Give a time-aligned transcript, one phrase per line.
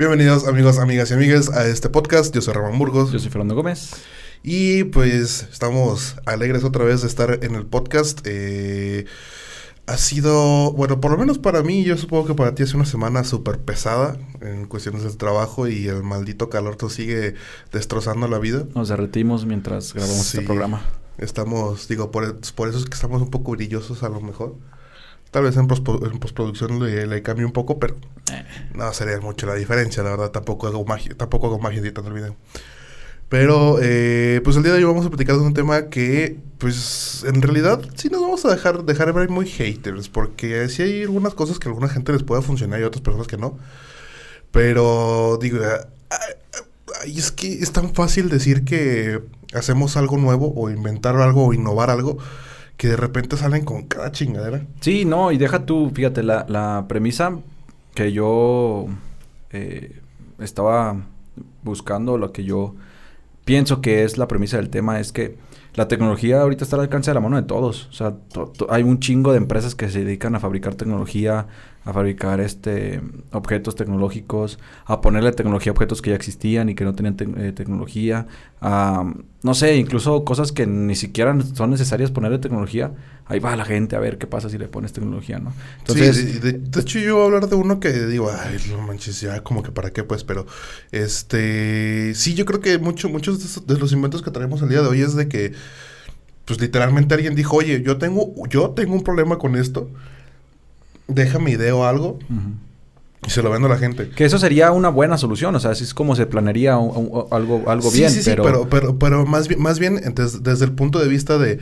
[0.00, 2.34] Bienvenidos amigos, amigas y amigues a este podcast.
[2.34, 3.12] Yo soy Ramón Burgos.
[3.12, 3.90] Yo soy Fernando Gómez.
[4.42, 8.20] Y pues estamos alegres otra vez de estar en el podcast.
[8.24, 9.04] Eh,
[9.84, 12.86] ha sido, bueno, por lo menos para mí, yo supongo que para ti es una
[12.86, 17.34] semana súper pesada en cuestiones del trabajo y el maldito calor te sigue
[17.70, 18.64] destrozando la vida.
[18.74, 20.82] Nos derretimos mientras grabamos este programa.
[21.18, 24.56] Estamos, digo, por, por eso es que estamos un poco brillosos a lo mejor.
[25.30, 27.96] Tal vez en, postproducción le, le, cambie un poco, pero
[28.32, 28.44] eh.
[28.74, 30.30] no sería mucho la diferencia, la verdad.
[30.30, 32.36] Tampoco hago magia, tampoco hago magia editando el video.
[33.28, 37.24] Pero, eh, pues el día de hoy vamos a platicar de un tema que, pues,
[37.28, 41.34] en realidad sí nos vamos a dejar, dejar ver muy haters, porque sí hay algunas
[41.34, 43.56] cosas que a alguna gente les pueda funcionar y a otras personas que no.
[44.50, 45.60] Pero, digo,
[47.06, 49.22] es que es tan fácil decir que
[49.54, 52.18] hacemos algo nuevo o inventar algo o innovar algo
[52.80, 54.62] que de repente salen con cada chingadera.
[54.80, 57.38] Sí, no, y deja tú, fíjate, la, la premisa
[57.94, 58.86] que yo
[59.50, 60.00] eh,
[60.38, 60.96] estaba
[61.62, 62.74] buscando, lo que yo
[63.44, 65.36] pienso que es la premisa del tema, es que
[65.74, 67.86] la tecnología ahorita está al alcance de la mano de todos.
[67.88, 68.14] O sea,
[68.70, 71.48] hay un chingo de empresas que se dedican a fabricar tecnología,
[71.84, 73.00] a fabricar este
[73.32, 77.52] objetos tecnológicos, a ponerle tecnología a objetos que ya existían y que no tenían eh,
[77.52, 78.26] tecnología,
[78.62, 82.92] no sé, incluso cosas que ni siquiera son necesarias ponerle tecnología.
[83.24, 85.54] Ahí va la gente a ver qué pasa si le pones tecnología, ¿no?
[85.78, 89.20] Entonces, sí, de, hecho yo voy a hablar de uno que digo, ay, no manches,
[89.20, 90.46] ya como que para qué pues, pero
[90.90, 94.88] este, sí, yo creo que mucho, muchos de los inventos que traemos el día de
[94.88, 95.52] hoy es de que,
[96.44, 99.88] pues literalmente alguien dijo, oye, yo tengo, yo tengo un problema con esto
[101.10, 102.18] deja mi idea o algo
[103.26, 104.08] y se lo vendo a la gente.
[104.10, 107.26] Que eso sería una buena solución, o sea, así es como se planearía algo,
[107.66, 108.10] algo bien.
[108.10, 108.68] Sí, sí, pero...
[108.68, 111.58] pero, pero, más bien, más bien desde, el punto de vista de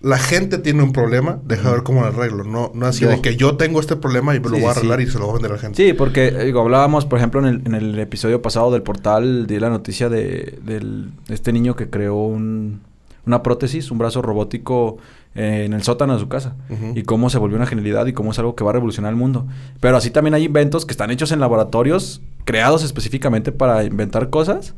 [0.00, 2.44] la gente tiene un problema, deja ver cómo lo arreglo.
[2.44, 5.00] No, no así de que yo tengo este problema y me lo voy a arreglar
[5.00, 5.76] y se lo voy a vender a la gente.
[5.76, 9.60] Sí, porque digo, hablábamos, por ejemplo, en el, en el episodio pasado del portal, de
[9.60, 12.80] la noticia de, de este niño que creó un,
[13.26, 14.98] una prótesis, un brazo robótico
[15.34, 16.56] eh, en el sótano de su casa.
[16.94, 19.16] Y cómo se volvió una genialidad y cómo es algo que va a revolucionar el
[19.16, 19.46] mundo.
[19.80, 24.74] Pero así también hay inventos que están hechos en laboratorios creados específicamente para inventar cosas.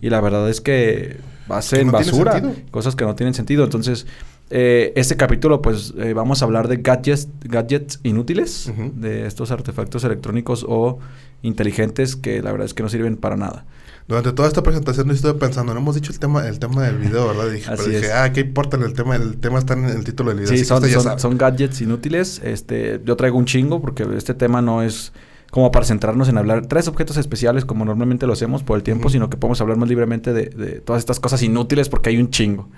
[0.00, 2.42] Y la verdad es que hacen basura.
[2.70, 3.64] Cosas que no tienen sentido.
[3.64, 4.06] Entonces,
[4.50, 10.04] eh, este capítulo, pues eh, vamos a hablar de gadgets, gadgets inútiles, de estos artefactos
[10.04, 10.98] electrónicos o
[11.42, 13.64] inteligentes que la verdad es que no sirven para nada.
[14.06, 17.26] Durante toda esta presentación estuve pensando, no hemos dicho el tema, el tema del video,
[17.28, 17.50] ¿verdad?
[17.50, 19.16] Dije, pero dije, ah, ¿qué importa el tema?
[19.16, 20.54] El tema está en el título del video.
[20.54, 22.40] Sí, son, son, gadgets inútiles.
[22.44, 25.12] Este, yo traigo un chingo porque este tema no es
[25.50, 29.08] como para centrarnos en hablar tres objetos especiales como normalmente lo hacemos por el tiempo,
[29.08, 32.28] sino que podemos hablar más libremente de, de, todas estas cosas inútiles porque hay un
[32.28, 32.68] chingo.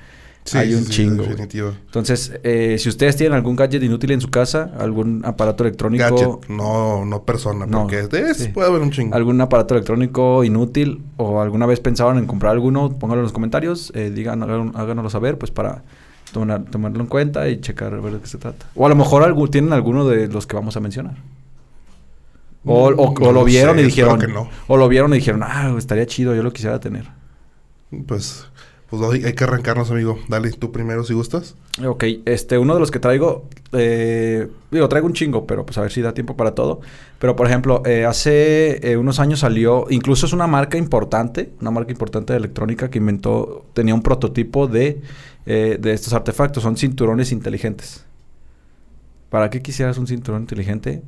[0.47, 1.25] Sí, hay un chingo.
[1.25, 1.73] Definitivo.
[1.87, 6.05] Entonces, eh, si ustedes tienen algún gadget inútil en su casa, algún aparato electrónico.
[6.05, 9.15] Gadget, no, no persona, no, porque de puede haber un chingo.
[9.15, 13.93] Algún aparato electrónico inútil o alguna vez pensaron en comprar alguno, pónganlo en los comentarios,
[13.97, 15.83] eh, digan, háganoslo saber, pues para
[16.33, 18.67] tomarlo en cuenta y checar a ver de qué se trata.
[18.77, 21.17] O a lo mejor tienen alguno de los que vamos a mencionar.
[22.65, 24.21] O, o, lo vieron y dijeron.
[24.67, 27.09] O lo vieron y dijeron, ah, estaría chido, yo lo quisiera tener.
[28.07, 28.47] Pues
[28.89, 30.19] pues hay que arrancarnos, amigo.
[30.29, 31.57] Dale, tú primero si gustas.
[31.85, 35.83] Ok, este, uno de los que traigo, eh, digo, traigo un chingo, pero pues a
[35.83, 36.81] ver si da tiempo para todo.
[37.19, 41.73] Pero por ejemplo, eh, hace eh, unos años salió, incluso es una marca importante, una
[41.73, 45.03] marca importante de electrónica que inventó, tenía un prototipo de,
[45.45, 48.05] de estos artefactos, son cinturones inteligentes.
[49.31, 51.03] ¿Para qué quisieras un cinturón inteligente?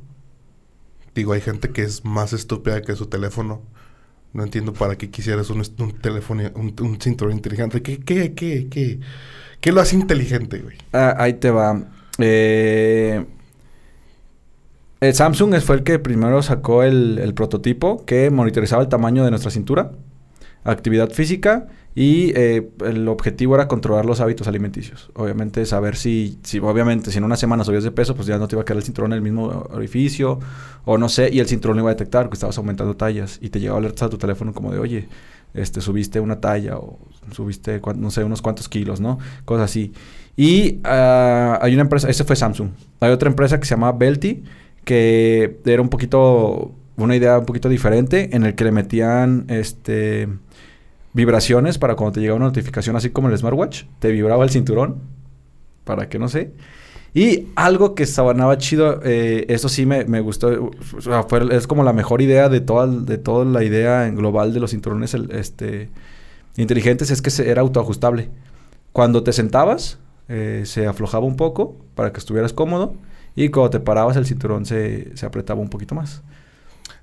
[1.15, 3.61] Digo, hay gente que es más estúpida que su teléfono.
[4.33, 5.63] No entiendo para qué quisieras un,
[6.01, 7.81] teléfono, un, cinturón inteligente.
[7.81, 8.99] ¿Qué, qué, qué, qué,
[9.59, 10.77] qué lo hace inteligente, güey?
[10.93, 11.81] Ah, ahí te va.
[12.19, 13.25] Eh,
[15.01, 19.49] el Samsung fue el que primero sacó el, prototipo que monitorizaba el tamaño de nuestra
[19.49, 19.91] cintura.
[20.63, 25.09] Actividad física y eh, el objetivo era controlar los hábitos alimenticios.
[25.15, 28.47] Obviamente saber si, si, obviamente, si en una semana subías de peso, pues ya no
[28.47, 30.39] te iba a quedar el cinturón en el mismo orificio,
[30.85, 33.49] o no sé, y el cinturón lo iba a detectar que estabas aumentando tallas y
[33.49, 35.09] te llegaba alerta a tu teléfono como de, oye,
[35.53, 36.99] este, subiste una talla o
[37.31, 39.17] subiste, no sé, unos cuantos kilos, ¿no?
[39.45, 39.91] Cosas así.
[40.37, 42.69] Y ah, hay una empresa, ese fue Samsung.
[43.01, 44.43] Hay otra empresa que se llama Belty,
[44.85, 50.29] que era un poquito, una idea un poquito diferente, en el que le metían, este
[51.13, 54.97] vibraciones para cuando te llegaba una notificación, así como el smartwatch, te vibraba el cinturón,
[55.83, 56.51] para que no sé.
[57.13, 60.71] Y algo que sabanaba chido, eh, eso sí me, gustó,
[61.51, 64.71] es como la mejor idea de toda, de toda la idea en global de los
[64.71, 65.89] cinturones este,
[66.55, 68.29] inteligentes, es que era autoajustable.
[68.91, 69.97] Cuando te sentabas,
[70.27, 72.93] eh, se aflojaba un poco para que estuvieras cómodo
[73.35, 76.21] y cuando te parabas el cinturón se, se apretaba un poquito más.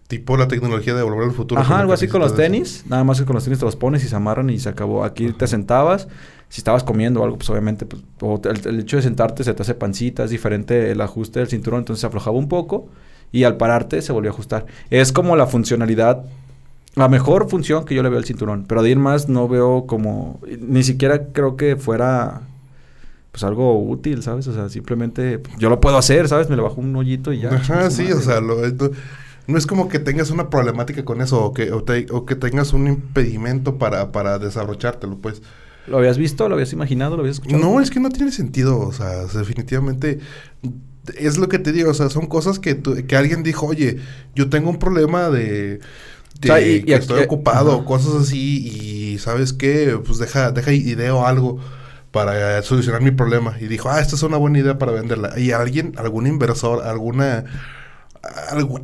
[0.09, 1.61] Tipo la tecnología de volver al futuro.
[1.61, 2.85] Ajá, algo así con los tenis.
[2.89, 5.05] Nada más que con los tenis te los pones y se amarran y se acabó.
[5.05, 6.07] Aquí te sentabas.
[6.49, 9.63] Si estabas comiendo o algo, pues obviamente, pues, o el, hecho de sentarte se te
[9.63, 12.89] hace pancita, es diferente el ajuste del cinturón, entonces se aflojaba un poco
[13.33, 14.67] y al pararte se volvió a ajustar.
[14.91, 16.25] Es como la funcionalidad,
[16.95, 19.87] la mejor función que yo le veo al cinturón, pero de ir más no veo
[19.87, 22.43] como, ni siquiera creo que fuera
[23.33, 24.47] pues algo útil, ¿sabes?
[24.47, 26.49] O sea, simplemente yo lo puedo hacer, ¿sabes?
[26.49, 27.51] Me le bajo un hoyito y ya.
[27.51, 28.57] Ajá, sí, o sea, lo,
[29.47, 32.89] no es como que tengas una problemática con eso o que, o, que tengas un
[32.89, 35.43] impedimento para, para desabrochártelo, pues.
[35.87, 36.49] ¿Lo habías visto?
[36.49, 37.17] ¿Lo habías imaginado?
[37.17, 37.63] ¿Lo habías escuchado?
[37.63, 38.81] No, es que no tiene sentido.
[38.81, 40.19] O sea, definitivamente
[41.17, 41.91] es lo que te digo.
[41.91, 43.99] O sea, son cosas que, que alguien dijo, oye,
[44.35, 45.79] yo tengo un problema de...
[46.41, 49.97] que estoy ocupado, cosas así, y ¿sabes qué?
[50.05, 51.61] Pues deja, deja idea o algo
[52.11, 53.57] para solucionar mi problema.
[53.61, 55.39] Y dijo, ah, esta es una buena idea para venderla.
[55.39, 57.45] Y alguien, algún inversor, alguna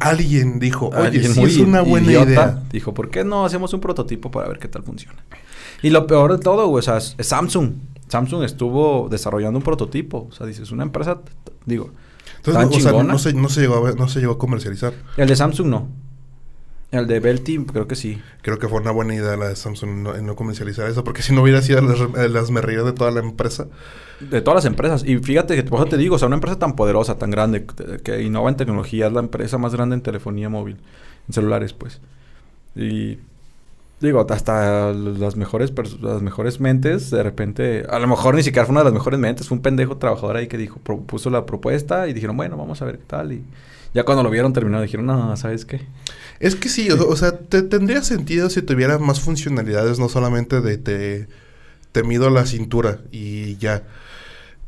[0.01, 2.63] alguien dijo, oye, sí es una buena idea.
[2.71, 5.25] Dijo, ¿por qué no hacemos un prototipo para ver qué tal funciona?
[5.83, 7.73] Y lo peor de todo, güey, o sea, es Samsung.
[8.09, 10.29] Samsung estuvo desarrollando un prototipo.
[10.31, 11.21] O sea, dices, una empresa,
[11.65, 11.91] digo,
[12.37, 14.93] Entonces, o sea, no, se, no, se llegó a, no se llegó a comercializar.
[15.17, 15.89] El de Samsung no.
[16.93, 18.21] El de Belty, creo que sí.
[18.43, 21.35] Creo que fue una buena idea la de Samsung en no, comercializar eso, porque si
[21.35, 23.67] no hubiera sido las, las merrillas de toda la empresa.
[24.21, 25.03] De todas las empresas.
[25.03, 27.65] Y fíjate que, por eso te digo, o sea, una empresa tan poderosa, tan grande,
[28.05, 30.77] que innova en tecnología, es la empresa más grande en telefonía móvil,
[31.29, 32.03] en celulares, pues.
[32.77, 33.19] Y
[34.01, 35.73] digo, hasta las mejores,
[36.03, 39.19] las mejores mentes, de repente, a lo mejor ni siquiera fue una de las mejores
[39.19, 42.83] mentes, fue un pendejo trabajador ahí que dijo, puso la propuesta y dijeron, bueno, vamos
[42.83, 43.33] a ver qué tal.
[43.33, 43.43] Y
[43.95, 45.81] ya cuando lo vieron terminado, dijeron, no, ¿sabes qué?
[46.41, 50.79] Es que sí, o, sea, te, tendría sentido si tuviera más funcionalidades, no solamente de
[50.79, 51.29] te,
[51.93, 53.83] te mido la cintura y ya.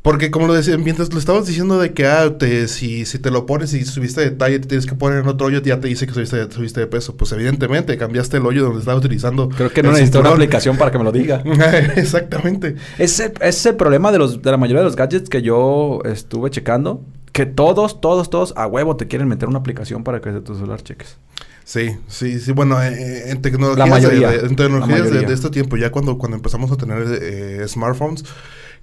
[0.05, 3.31] Porque como lo decía, mientras lo estabas diciendo de que ah, te, si, si te
[3.31, 5.87] lo pones y subiste de talla, te tienes que poner en otro hoyo, ya te
[5.87, 7.17] dice que subiste, subiste de peso.
[7.17, 9.49] Pues evidentemente cambiaste el hoyo donde estabas utilizando.
[9.49, 11.41] Creo que no necesito una aplicación para que me lo diga.
[11.95, 12.75] Exactamente.
[12.99, 16.01] Ese, ese es el problema de, los, de la mayoría de los gadgets que yo
[16.05, 17.03] estuve checando.
[17.35, 20.55] Que todos, todos, todos a huevo te quieren meter una aplicación para que de tu
[20.55, 21.17] celular cheques.
[21.65, 22.53] Sí, sí, sí.
[22.53, 26.71] Bueno, eh, eh, en tecnologías, de, en tecnologías de, este tiempo, ya cuando, cuando empezamos
[26.71, 28.23] a tener eh, smartphones,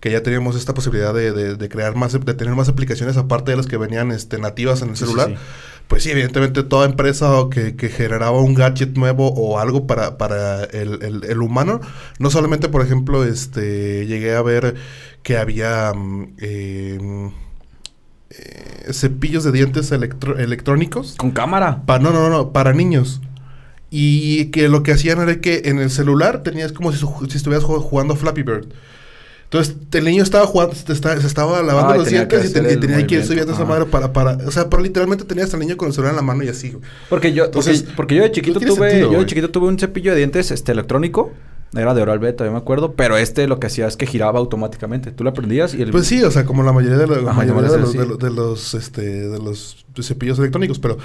[0.00, 3.56] que ya teníamos esta posibilidad de, de, crear más, de tener más aplicaciones aparte de
[3.56, 5.34] las que venían este, nativas en el celular.
[5.88, 10.64] Pues sí, evidentemente toda empresa que, que, generaba un gadget nuevo o algo para, para
[10.64, 11.81] el, el, humano,
[12.18, 14.75] no solamente, por ejemplo, este llegué a ver
[15.23, 17.32] que había mm, eh,
[18.39, 21.17] eh, cepillos de dientes electrónicos.
[21.19, 21.83] ¿Con cámara?
[21.87, 23.21] no, no, no, para niños.
[23.91, 27.05] Y que lo que hacían era que en el celular tenías como si,
[27.37, 28.69] estuvieras jugando Flappy Bird.
[29.45, 33.53] Entonces, el niño estaba jugando, se, estaba lavando los dientes y, tenía que ir subiendo
[33.53, 34.39] esa madre para, para...
[34.47, 36.75] O sea, pero literalmente tenías al niño con el celular en la mano y así,
[37.11, 37.51] Porque yo,
[37.95, 39.01] porque, yo de chiquito tuve...
[39.01, 41.35] yo de chiquito tuve un cepillo de dientes este, electrónico
[41.75, 42.95] era de oral beta, yo me acuerdo.
[42.95, 45.11] Pero este lo que hacía es que giraba automáticamente.
[45.12, 45.91] Tú lo aprendías y el...
[45.91, 47.19] Pues sí, o sea, como la mayoría de, los,
[48.19, 50.79] de, los, este, de los cepillos electrónicos.
[50.79, 50.99] Pero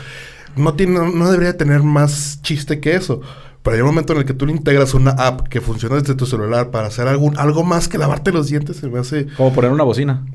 [0.56, 3.22] no, tiene, no debería tener más chiste que eso.
[3.64, 6.16] Pero hay un momento en el que tú le integras una app que funciona desde
[6.16, 9.28] tu celular para hacer algún, algo más que lavarte los dientes, se me hace...
[9.36, 10.26] Como poner una bocina.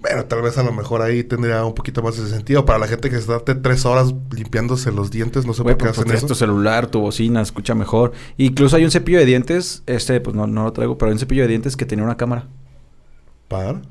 [0.00, 2.64] Bueno, tal vez a lo mejor ahí tendría un poquito más de sentido.
[2.64, 5.84] Para la gente que se date tres horas limpiándose los dientes, no sé por qué
[5.84, 6.26] pues, hacen pues, eso.
[6.26, 8.12] tu celular, tu bocina, escucha mejor.
[8.38, 11.18] Incluso hay un cepillo de dientes, este, pues no, no lo traigo, pero hay un
[11.18, 12.48] cepillo de dientes que tenía una cámara.
[13.48, 13.82] ¿Para?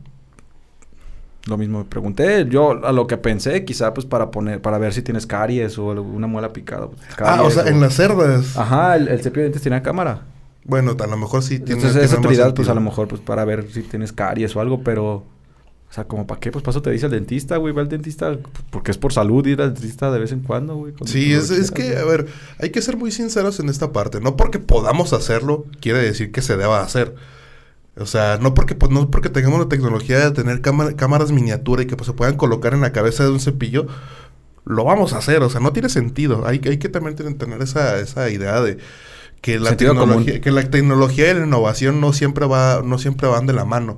[1.45, 2.47] Lo mismo me pregunté.
[2.49, 5.91] Yo a lo que pensé, quizá pues para poner, para ver si tienes caries o
[5.91, 6.87] alguna muela picada.
[6.87, 8.57] Pues, ah, o sea, en las cerdas.
[8.57, 10.23] Ajá, el, cepillo de dientes tenía cámara.
[10.63, 11.81] Bueno, a lo mejor sí tiene.
[11.81, 14.83] Entonces, esa utilidad, pues a lo mejor, pues para ver si tienes caries o algo,
[14.83, 15.23] pero
[15.89, 18.37] O sea, como para qué, pues paso te dice el dentista, güey, va al dentista
[18.69, 20.93] porque es por salud ir al dentista de vez en cuando, güey.
[21.05, 22.27] Sí, es, es que, a ver,
[22.59, 24.21] hay que ser muy sinceros en esta parte.
[24.21, 27.15] No porque podamos hacerlo, quiere decir que se deba hacer.
[27.97, 31.87] O sea, no porque, pues, no porque tengamos la tecnología de tener cámaras miniatura y
[31.87, 33.87] que pues, se puedan colocar en la cabeza de un cepillo,
[34.65, 35.41] lo vamos a hacer.
[35.41, 36.45] O sea, no tiene sentido.
[36.45, 38.77] Hay, hay que también tener esa, esa idea de
[39.41, 43.47] que la, tecnología, que la tecnología y la innovación no siempre, va, no siempre van
[43.47, 43.97] de la mano.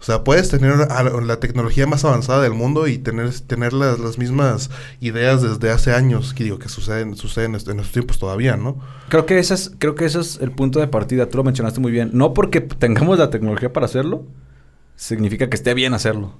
[0.00, 4.16] O sea, puedes tener la tecnología más avanzada del mundo y tener, tener las, las
[4.16, 8.78] mismas ideas desde hace años, que digo, que suceden, suceden en estos tiempos todavía, ¿no?
[9.10, 11.80] Creo que, ese es, creo que ese es el punto de partida, tú lo mencionaste
[11.80, 12.10] muy bien.
[12.14, 14.24] No porque tengamos la tecnología para hacerlo,
[14.96, 16.32] significa que esté bien hacerlo.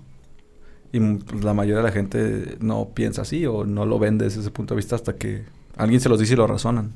[0.92, 4.40] Y pues, la mayoría de la gente no piensa así o no lo ven desde
[4.40, 5.44] ese punto de vista hasta que
[5.76, 6.94] alguien se los dice y lo razonan.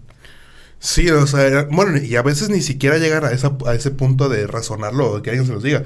[0.79, 4.29] Sí, o sea, bueno, y a veces ni siquiera llegan a, esa, a ese punto
[4.29, 5.83] de razonarlo o que alguien se los diga.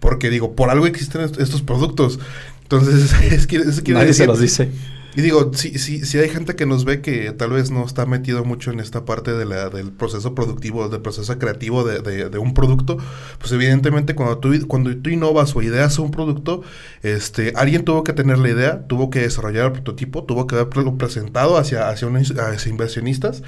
[0.00, 2.18] Porque digo, por algo existen estos productos.
[2.62, 4.70] Entonces, es que, es que Nadie se los dice.
[5.18, 8.06] Y digo, si, si, si hay gente que nos ve que tal vez no está
[8.06, 12.38] metido mucho en esta parte de la, del proceso productivo, del proceso creativo de, de,
[12.38, 12.98] un producto,
[13.38, 16.62] pues evidentemente cuando tú, cuando tú innovas o ideas un producto,
[17.02, 20.96] este, alguien tuvo que tener la idea, tuvo que desarrollar el prototipo, tuvo que haberlo
[20.98, 23.42] presentado hacia, hacia, hacia inversionistas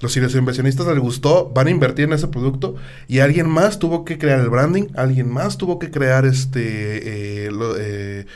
[0.00, 2.74] los inversionistas les gustó, van a invertir en ese producto
[3.08, 7.50] y alguien más tuvo que crear el branding, alguien más tuvo que crear este eh,
[7.78, 8.26] eh,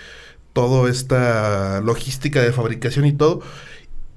[0.53, 3.43] toda esta logística de fabricación y todo.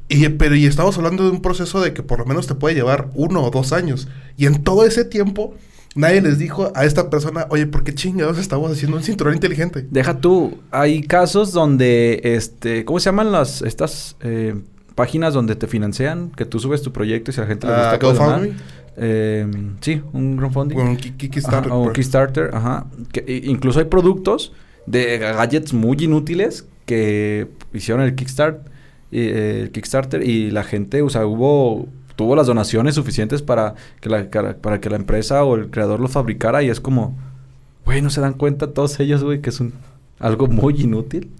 [0.07, 2.75] Y, pero y estamos hablando de un proceso de que por lo menos te puede
[2.75, 4.07] llevar uno o dos años.
[4.37, 5.55] Y en todo ese tiempo
[5.95, 9.85] nadie les dijo a esta persona, oye, ¿por qué chingados estamos haciendo un cinturón inteligente?
[9.89, 14.55] Deja tú, hay casos donde, este, ¿cómo se llaman las, estas eh,
[14.95, 17.73] páginas donde te financian, que tú subes tu proyecto y si a la gente le
[17.73, 17.97] gusta...
[17.97, 18.53] GoFundMe.
[18.95, 19.47] Eh,
[19.81, 20.77] sí, un crowdfunding.
[20.77, 21.71] un Kickstarter.
[21.71, 21.95] un pues.
[21.95, 22.85] Kickstarter, ajá.
[23.11, 24.53] Que, incluso hay productos
[24.85, 28.61] de gadgets muy inútiles que hicieron el Kickstarter,
[29.11, 34.09] eh, el Kickstarter y la gente, o sea, hubo tuvo las donaciones suficientes para que
[34.09, 37.17] la para que la empresa o el creador lo fabricara y es como,
[37.85, 39.73] güey, no se dan cuenta todos ellos, güey, que es un
[40.19, 41.31] algo muy inútil.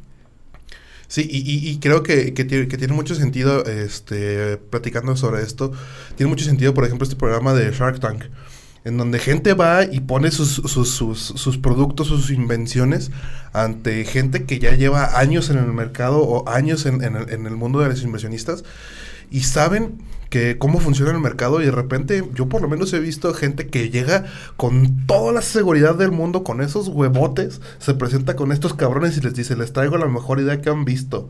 [1.14, 5.72] Sí, y, y, creo que, que, tiene, mucho sentido, este, platicando sobre esto,
[6.16, 8.24] tiene mucho sentido, por ejemplo, este programa de Shark Tank,
[8.84, 13.12] en donde gente va y pone sus, sus, sus, sus productos, sus invenciones
[13.54, 17.56] ante gente que ya lleva años en el mercado o años en, el, en el
[17.58, 18.64] mundo de los inversionistas
[19.30, 20.00] y saben
[20.34, 23.68] que cómo funciona el mercado y de repente yo por lo menos he visto gente
[23.68, 24.26] que llega
[24.58, 29.22] con toda la seguridad del mundo, con esos huevotes, se presenta con estos cabrones y
[29.22, 31.30] les dice, les traigo la mejor idea que han visto.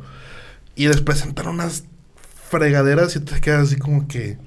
[0.78, 1.84] Y les presentan unas
[2.50, 4.38] fregaderas y te quedas así como que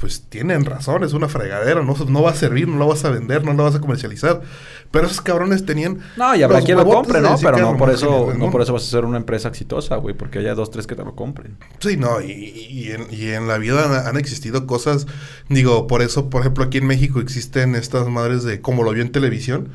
[0.00, 3.10] pues tienen razón, es una fregadera, no, no va a servir, no la vas a
[3.10, 4.40] vender, no la vas a comercializar.
[4.90, 5.98] Pero esos cabrones tenían.
[6.16, 7.36] No, y habrá quien lo compre, ¿no?
[7.40, 10.38] Pero no por eso, no por eso vas a ser una empresa exitosa, güey, porque
[10.38, 11.58] haya dos, tres que te lo compren.
[11.80, 15.06] Sí, no, y, y, en, y en, la vida han, existido cosas,
[15.50, 19.02] digo, por eso, por ejemplo, aquí en México existen estas madres de como lo vio
[19.02, 19.68] en televisión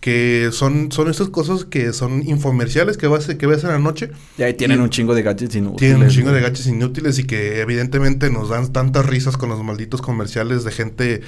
[0.00, 4.10] que son, son estas cosas que son infomerciales que, vas, que ves en la noche.
[4.38, 5.78] Y ahí tienen un chingo de gadgets inútiles.
[5.78, 9.62] Tienen un chingo de gadgets inútiles y que evidentemente nos dan tantas risas con los
[9.62, 11.20] malditos comerciales de gente,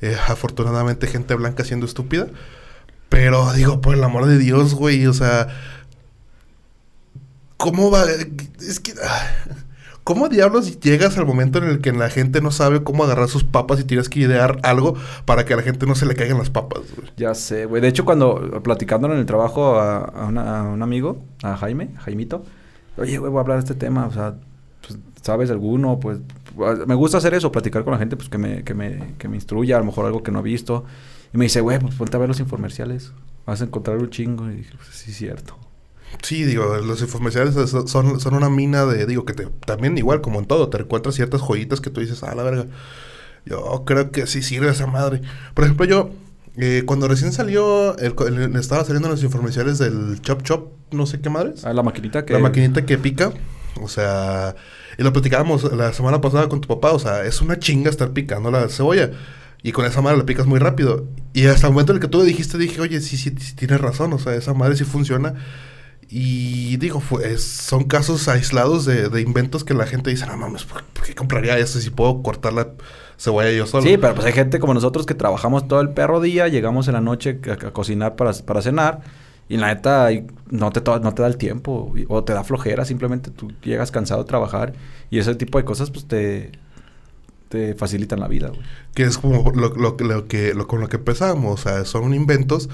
[0.00, 2.28] eh, afortunadamente gente blanca siendo estúpida.
[3.10, 5.48] Pero digo, por el amor de Dios, güey, o sea...
[7.58, 8.04] ¿Cómo va?
[8.58, 8.94] Es que...
[9.02, 9.43] Ah,
[10.04, 13.42] ¿Cómo diablos llegas al momento en el que la gente no sabe cómo agarrar sus
[13.42, 16.36] papas y tienes que idear algo para que a la gente no se le caigan
[16.36, 16.82] las papas?
[17.16, 17.80] Ya sé, güey.
[17.80, 22.44] De hecho, cuando platicando en el trabajo a, un amigo, a Jaime, Jaimito,
[22.98, 24.34] oye, güey, voy a hablar de este tema, o sea,
[24.86, 25.98] pues, ¿sabes alguno?
[25.98, 26.18] Pues
[26.86, 29.36] me gusta hacer eso, platicar con la gente, pues que me, que me, que me
[29.36, 30.84] instruya, a lo mejor algo que no he visto.
[31.32, 33.12] Y me dice, güey, pues ponte a ver los infomerciales,
[33.46, 34.50] vas a encontrar un chingo.
[34.50, 35.63] Y dije, pues sí, es cierto.
[36.22, 40.38] Sí, digo, los infomerciales son, son una mina de, digo, que te, también igual como
[40.38, 42.66] en todo, te encuentras ciertas joyitas que tú dices, ah, la verga.
[43.46, 45.20] Yo creo que sí sirve esa madre.
[45.52, 46.10] Por ejemplo, yo,
[46.56, 48.14] eh, cuando recién salió, el,
[48.56, 51.64] estaba saliendo los infomerciales del Chop Chop, no sé qué madres.
[51.64, 52.32] Ah, la maquinita que...
[52.32, 53.32] La maquinita que pica.
[53.82, 54.54] O sea,
[54.96, 58.12] y lo platicábamos la semana pasada con tu papá, o sea, es una chinga estar
[58.12, 59.10] picando la cebolla.
[59.62, 61.08] Y con esa madre la picas muy rápido.
[61.32, 63.56] Y hasta el momento en el que tú le dijiste, dije, oye, sí, sí, sí
[63.56, 65.34] tienes razón, o sea, esa madre sí funciona.
[66.08, 67.02] Y digo,
[67.38, 71.80] son casos aislados de, inventos que la gente dice, no mames, ¿por, qué compraría eso
[71.80, 72.68] si puedo cortar la
[73.18, 73.82] cebolla yo solo?
[73.84, 76.94] Sí, pero pues hay gente como nosotros que trabajamos todo el perro día, llegamos en
[76.94, 79.00] la noche a, cocinar para, para, cenar
[79.48, 80.08] y la neta
[80.50, 84.22] no te, no te da el tiempo o te da flojera, simplemente tú llegas cansado
[84.22, 84.74] de trabajar
[85.10, 86.52] y ese tipo de cosas pues te,
[87.48, 88.52] te facilitan la vida.
[88.94, 92.14] Que es como lo, lo, lo que, lo, con lo que empezamos, o sea, son
[92.14, 92.68] inventos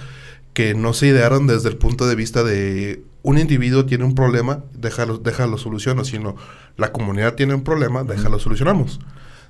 [0.52, 4.64] que no se idearon desde el punto de vista de un individuo tiene un problema,
[4.74, 6.36] déjalo, déjalo soluciono, sino
[6.76, 9.00] la comunidad tiene un problema, déjalo solucionamos.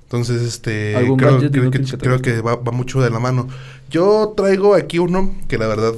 [0.03, 3.47] Entonces, este, creo, que, creo que va, va, mucho de la mano.
[3.89, 5.93] Yo traigo aquí uno que la verdad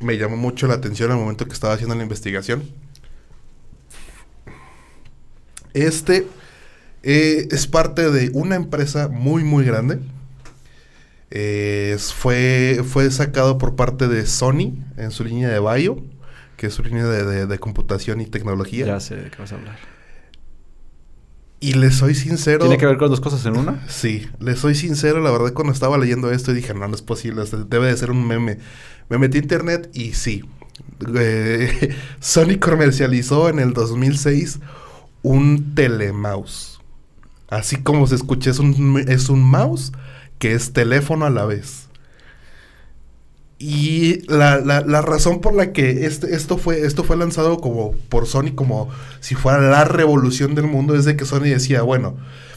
[0.00, 2.64] me llamó mucho la atención al momento que estaba haciendo la investigación.
[5.74, 6.26] Este
[7.02, 10.00] eh, es parte de una empresa muy, muy grande.
[11.30, 16.02] Eh, fue, fue sacado por parte de Sony en su línea de Bio,
[16.62, 18.86] que es su línea de, computación y tecnología.
[18.86, 19.76] Ya sé de qué vas a hablar.
[21.58, 22.60] Y le soy sincero.
[22.60, 23.84] ¿Tiene que ver con dos cosas en una?
[23.88, 25.20] Sí, le soy sincero.
[25.20, 27.42] La verdad, cuando estaba leyendo esto, dije, no, no es posible.
[27.68, 28.58] Debe de ser un meme.
[29.08, 30.44] Me metí a internet y sí.
[31.16, 34.60] Eh, Sony comercializó en el 2006
[35.22, 36.78] un telemouse.
[37.48, 39.90] Así como se escucha, es un, es un mouse
[40.38, 41.88] que es teléfono a la vez.
[43.64, 44.58] Y la,
[45.02, 48.88] razón por la que este, esto, fue, esto fue lanzado como por Sony como
[49.20, 52.16] si fuera la revolución del mundo es de que Sony decía, bueno,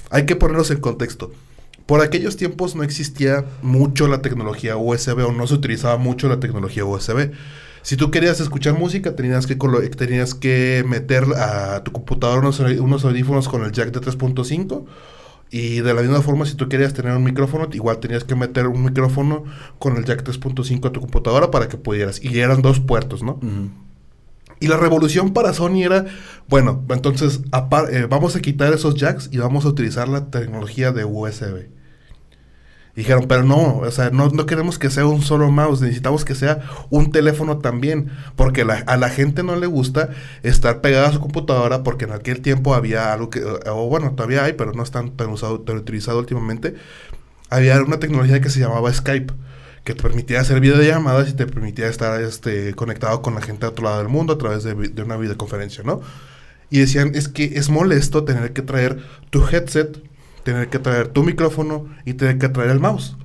[0.10, 1.32] hay que ponernos en contexto.
[1.86, 6.40] Por aquellos tiempos no existía mucho la tecnología USB o no se utilizaba mucho la
[6.40, 7.34] tecnología USB.
[7.84, 9.56] Si tú querías escuchar música, tenías que,
[9.96, 14.86] tenías que meter a tu computadora unos, audífonos con el jack de 3.5.
[15.52, 18.68] Y de la misma forma, si tú querías tener un micrófono, igual tenías que meter
[18.68, 19.46] un micrófono
[19.80, 22.22] con el jack 3.5 a tu computadora para que pudieras.
[22.24, 23.40] Y eran dos puertos, ¿no?
[24.60, 26.06] Y la revolución para Sony era,
[26.48, 27.42] bueno, entonces
[27.92, 31.75] eh, vamos a quitar esos jacks y vamos a utilizar la tecnología de USB
[32.96, 36.34] dijeron, pero no, o sea, no, no, queremos que sea un solo mouse, necesitamos que
[36.34, 40.10] sea un teléfono también, porque a la gente no le gusta
[40.44, 44.46] estar pegada a su computadora, porque en aquel tiempo había algo que, o bueno, todavía
[44.46, 46.76] hay, pero no están tan usado, tan utilizado últimamente,
[47.50, 49.34] había una tecnología que se llamaba Skype
[49.84, 53.68] que te permitía hacer videollamadas y te permitía estar este, conectado con la gente de
[53.68, 56.02] otro lado del mundo a través de, de una videoconferencia, ¿no?
[56.72, 60.02] Y decían, es que es molesto tener que traer tu headset
[60.46, 63.18] tener que traer tu micrófono y tener que traer el mouse.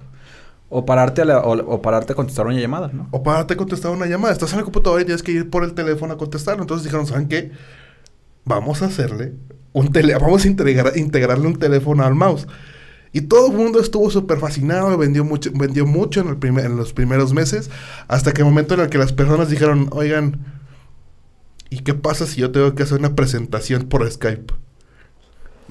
[0.71, 3.09] O pararte, a o, pararte a contestar una llamada, ¿no?
[3.11, 4.33] O pararte a contestar una llamada.
[4.33, 6.63] Estás en la computadora y tienes que ir por el teléfono a contestarlo.
[6.63, 7.53] Entonces dijeron, ¿saben qué?
[8.45, 9.35] Vamos a hacerle
[9.73, 10.15] un tele...
[10.15, 12.47] Vamos a integrar, integrarle un teléfono al mouse.
[13.13, 16.77] Y todo el mundo estuvo súper fascinado, vendió mucho, vendió mucho en, el primer, en
[16.77, 17.69] los primeros meses,
[18.09, 20.39] hasta que el momento en el que las personas dijeron, oigan,
[21.69, 24.55] ¿y qué pasa si yo tengo que hacer una presentación por Skype?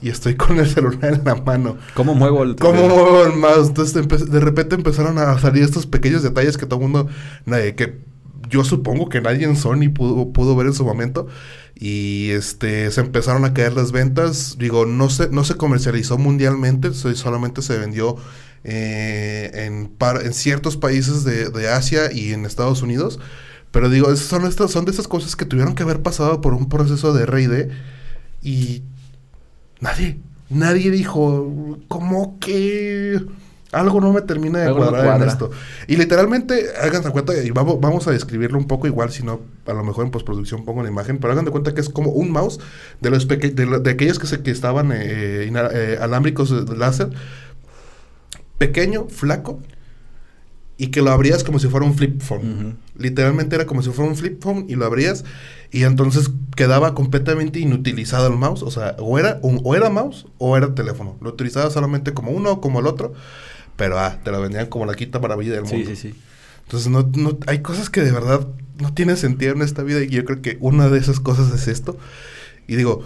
[0.01, 1.77] Y estoy con el celular en la mano.
[1.93, 3.67] ¿Cómo muevo el ¿Cómo muevo el mouse?
[3.67, 7.09] Entonces de repente empezaron a salir estos pequeños detalles que todo el mundo,
[7.45, 7.99] que
[8.49, 11.27] yo supongo que nadie en Sony pudo, pudo ver en su momento.
[11.75, 14.57] Y este se empezaron a caer las ventas.
[14.57, 18.17] Digo, no se, no se comercializó mundialmente, solamente se vendió
[18.63, 23.19] eh, en, en ciertos países de, de, Asia y en Estados Unidos.
[23.71, 26.67] Pero digo, son, estas, son de esas cosas que tuvieron que haber pasado por un
[26.67, 27.71] proceso de RD.
[28.41, 28.83] Y
[29.79, 33.19] Nadie, nadie dijo, ¿cómo que
[33.71, 35.51] algo no me termina de cuadrar en esto?
[35.87, 39.73] Y literalmente, háganse cuenta, y vamos, vamos a describirlo un poco igual, si no, a
[39.73, 42.31] lo mejor en postproducción pongo la imagen, pero hagan de cuenta que es como un
[42.31, 42.59] mouse
[42.99, 47.09] de los de, aquellos que, se, que estaban eh, eh, alámbricos de láser,
[48.57, 49.61] pequeño, flaco,
[50.79, 52.77] y que lo abrías como si fuera un flip phone.
[52.97, 55.25] Literalmente era como si fuera un flip phone y lo abrías
[55.71, 58.63] y entonces quedaba completamente inutilizado el mouse.
[58.63, 61.17] O sea, o era, un, o era mouse o era teléfono.
[61.19, 63.13] Lo utilizaba solamente como uno o como el otro.
[63.75, 65.89] Pero ah, te lo vendían como la quinta maravilla del mundo.
[65.89, 66.19] Sí, sí, sí.
[66.63, 70.07] Entonces no, no, hay cosas que de verdad no tienen sentido en esta vida y
[70.07, 71.97] yo creo que una de esas cosas es esto.
[72.67, 73.03] Y digo,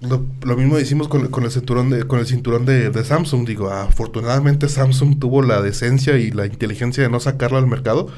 [0.00, 3.46] lo, mismo hicimos con, con, el cinturón de, con el cinturón de, Samsung.
[3.46, 8.08] Digo, afortunadamente Samsung tuvo la decencia y la inteligencia de no sacarlo al mercado.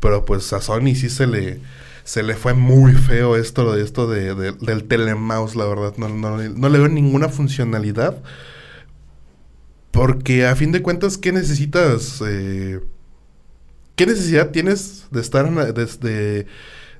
[0.00, 1.60] Pero pues a Sony sí se le,
[2.04, 5.94] se le fue muy feo esto, de esto de, del telemouse, la verdad.
[5.96, 8.22] No, no, no, le veo ninguna funcionalidad.
[9.90, 12.22] Porque a fin de cuentas, ¿qué necesitas?
[12.26, 12.80] Eh,
[13.96, 16.46] ¿Qué necesidad tienes de estar en la, de,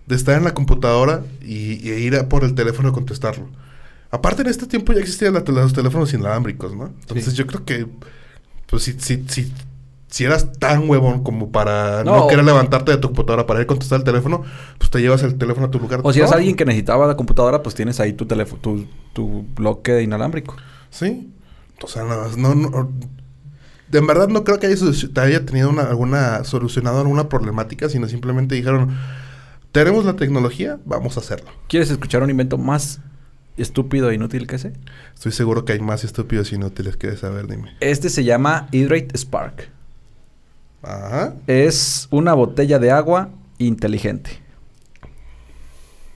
[0.08, 3.48] estar en la computadora y, ir por el teléfono a contestarlo?
[4.14, 6.92] Aparte, en este tiempo ya existían los teléfonos inalámbricos, ¿no?
[7.00, 7.88] Entonces yo creo que,
[8.66, 9.52] pues si, si, si,
[10.06, 13.66] si eras tan huevón como para no, querer levantarte de tu computadora para ir a
[13.66, 14.44] contestar el teléfono,
[14.78, 15.98] pues te llevas el teléfono a tu lugar.
[16.04, 19.44] O si eres alguien que necesitaba la computadora, pues tienes ahí tu teléfono, tu, tu
[19.56, 20.54] bloque inalámbrico.
[20.90, 21.32] Sí.
[21.82, 22.92] O sea, no, no,
[23.88, 28.54] de en verdad no creo que haya, tenido una, alguna, solucionado alguna problemática, sino simplemente
[28.54, 28.96] dijeron,
[29.72, 31.50] tenemos la tecnología, vamos a hacerlo.
[31.66, 33.00] ¿Quieres escuchar un invento más
[33.56, 34.72] estúpido e inútil que ese?
[35.14, 37.74] Estoy seguro que hay más estúpidos e inútiles que saber, dime.
[37.80, 39.68] Este se llama Hydrate Spark.
[40.82, 41.34] Ajá.
[41.46, 44.30] Es una botella de agua inteligente.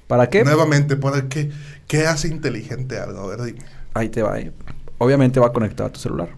[0.06, 0.42] ¿Para qué?
[0.44, 1.50] Nuevamente, ¿para qué?
[1.86, 3.20] ¿Qué hace inteligente algo?
[3.20, 3.60] A ver, dime.
[3.94, 4.38] Ahí te va.
[4.40, 4.52] eh.
[4.98, 6.30] Obviamente va conectado a tu celular.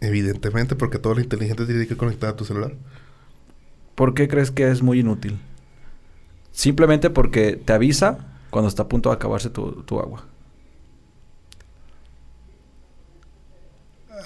[0.00, 2.74] Evidentemente, porque todo lo inteligente tiene que conectar a tu celular.
[3.94, 5.38] ¿Por qué crees que es muy inútil?
[6.52, 8.18] Simplemente porque te avisa
[8.54, 10.22] cuando está a punto de acabarse tu, tu agua.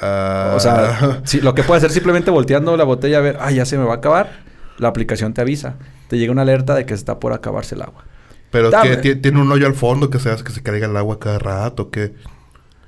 [0.03, 3.65] Ah, O sea, lo que puede hacer simplemente volteando la botella a ver, ah, ya
[3.65, 4.31] se me va a acabar.
[4.79, 5.77] La aplicación te avisa.
[6.09, 8.05] Te llega una alerta de que está por acabarse el agua.
[8.51, 10.97] pero que ti- tiene un hoyo al fondo que se hace que se caiga el
[10.97, 12.15] agua cada rato, que...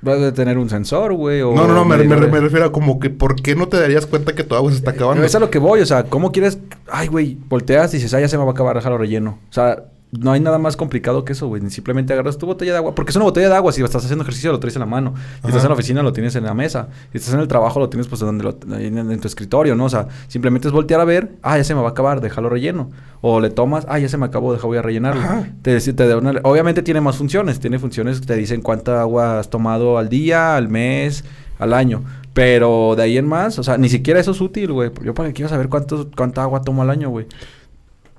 [0.02, 1.40] Vas a tener un sensor, güey.
[1.40, 2.30] No, no, no, me, me- medidores.
[2.32, 4.76] me refiero a como que ¿por qué no te darías cuenta que tu agua se
[4.78, 5.24] está acabando?
[5.24, 6.58] Es a lo que voy, o sea, ¿cómo quieres?
[6.90, 9.38] Ay, güey, volteas y dices, ah, ya se me va a acabar, déjalo relleno.
[9.50, 11.62] O sea, no hay nada más complicado que eso, güey.
[11.70, 12.94] Simplemente agarras tu botella de agua.
[12.94, 13.70] Porque es una botella de agua.
[13.72, 15.14] Si estás haciendo ejercicio, lo traes en la mano.
[15.42, 16.88] Si estás en la oficina, lo tienes en la mesa.
[17.12, 19.84] Si estás en el trabajo, lo tienes pues donde lo, en, en tu escritorio, ¿no?
[19.84, 22.48] O sea, simplemente es voltear a ver, ah, ya se me va a acabar, déjalo
[22.48, 22.90] relleno.
[23.20, 25.22] O le tomas, ah, ya se me acabó, deja, voy a rellenarlo.
[25.62, 27.60] Te, te da una- obviamente tiene más funciones.
[27.60, 31.24] Tiene funciones que te dicen cuánta agua has tomado al día, al mes,
[31.58, 32.02] al año.
[32.32, 34.90] Pero de ahí en más, o sea, ni siquiera eso es útil, güey.
[35.04, 37.26] Yo para qué quiero saber cuánto, cuánta agua tomo al año, güey.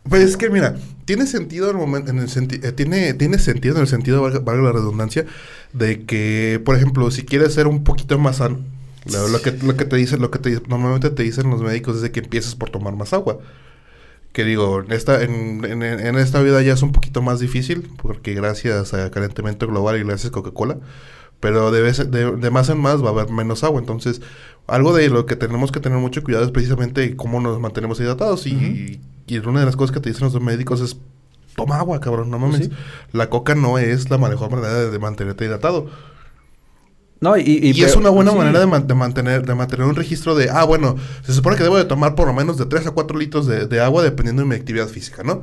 [0.09, 3.37] Pues es que mira, tiene sentido en el momento, en el senti- eh, tiene, tiene
[3.39, 5.25] sentido en el sentido, valga, valga la redundancia,
[5.73, 8.59] de que, por ejemplo, si quieres ser un poquito más sano,
[9.11, 11.97] lo, lo que, lo que te dicen, lo que te, normalmente te dicen los médicos
[11.97, 13.39] es de que empieces por tomar más agua.
[14.33, 18.33] Que digo, en esta, en, en, esta vida ya es un poquito más difícil, porque
[18.33, 20.77] gracias a calentamiento global y gracias a Coca-Cola,
[21.41, 23.79] pero de, vez- de, más en más va a haber menos agua.
[23.81, 24.21] Entonces,
[24.67, 28.47] algo de lo que tenemos que tener mucho cuidado es precisamente cómo nos mantenemos hidratados.
[28.47, 29.01] Y
[29.39, 30.97] una de las cosas que te dicen los médicos es,
[31.55, 32.65] toma agua, cabrón, no mames.
[32.65, 32.71] Sí.
[33.11, 35.89] La coca no es la mejor manera de, mantenerte hidratado.
[37.19, 37.41] No, y...
[37.41, 38.37] Y, Y, es una buena sí.
[38.37, 41.63] manera de, man- de mantener, de mantener un registro de, ah, bueno, se supone que
[41.63, 44.41] debo de tomar por lo menos de 3 a 4 litros de, de agua dependiendo
[44.41, 45.41] de mi actividad física, ¿no?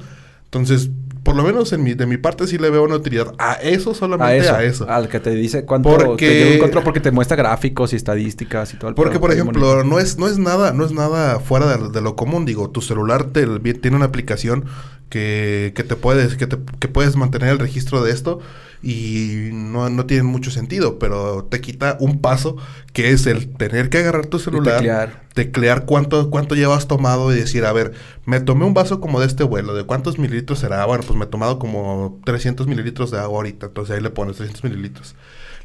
[0.48, 0.90] Entonces,
[1.22, 3.90] por lo menos en mi, de mi parte sí le veo una utilidad a eso
[3.90, 4.88] A solamente eso, a eso.
[4.88, 5.90] Al que te dice cuánto...
[5.90, 9.18] Porque- Te lleva un control porque te muestra gráficos y estadísticas y todo el Porque,
[9.18, 12.46] por ejemplo, no es, no es nada, no es nada fuera de, de lo común.
[12.46, 14.64] Digo, tu celular te, tiene una aplicación
[15.10, 18.38] que, que te puedes, que, te- que puedes mantener el registro de esto
[18.82, 22.56] y no, no tiene mucho sentido, pero te quita un paso
[22.92, 25.22] que es el tener que agarrar tu celular, teclear.
[25.34, 27.92] teclear cuánto, cuánto llevas tomado y decir, a ver,
[28.24, 30.84] me tomé un vaso como de este vuelo, ¿de cuántos mililitros será?
[30.86, 34.36] Bueno, pues me he tomado como 300 mililitros de agua ahorita, entonces ahí le pones
[34.36, 35.16] 300 mililitros.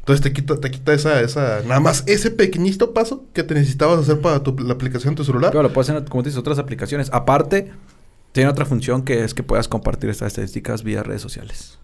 [0.04, 4.00] Entonces te quita, te quita esa, esa, nada más ese pequeñito paso que te necesitabas
[4.00, 5.50] hacer para tu, la aplicación de tu celular.
[5.50, 7.08] Pero lo puedes hacer, como dices, otras aplicaciones.
[7.10, 7.72] Aparte,
[8.32, 11.78] tiene otra función que es que puedas compartir estas estadísticas vía redes sociales.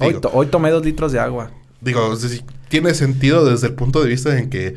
[0.00, 1.50] Hoy, Digo- to- hoy tomé dos litros de agua.
[1.80, 2.14] Digo,
[2.68, 4.74] tiene sentido desde el punto de vista en que,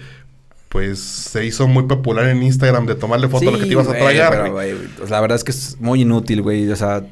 [0.70, 3.88] pues, se hizo muy popular en Instagram de tomarle foto a lo que te ibas
[3.88, 4.32] a tragar.
[4.32, 4.74] pero, güey.
[4.98, 6.70] pues, la verdad es que es muy inútil, güey.
[6.72, 7.06] O sea,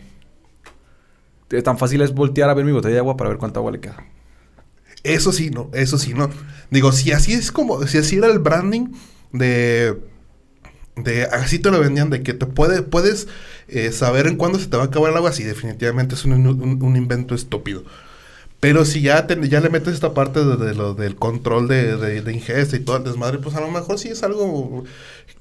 [1.50, 3.72] es tan fácil es voltear a ver mi botella de agua para ver cuánta agua
[3.72, 4.04] le queda.
[5.04, 6.30] Eso sí, no, eso sí, no.
[6.70, 8.88] Digo, si así es como, si así era el branding
[9.34, 9.98] de,
[11.04, 13.28] de, así te lo vendían, de que te puede, puedes
[13.68, 16.34] eh, saber en cuándo se te va a acabar el agua, sí, definitivamente es un,
[16.34, 17.84] un- un invento estúpido.
[18.60, 21.98] Pero si ya, te- ya le metes esta parte de, de lo del control de,
[21.98, 24.84] de- de ingesta y todo el desmadre, pues a lo mejor sí es algo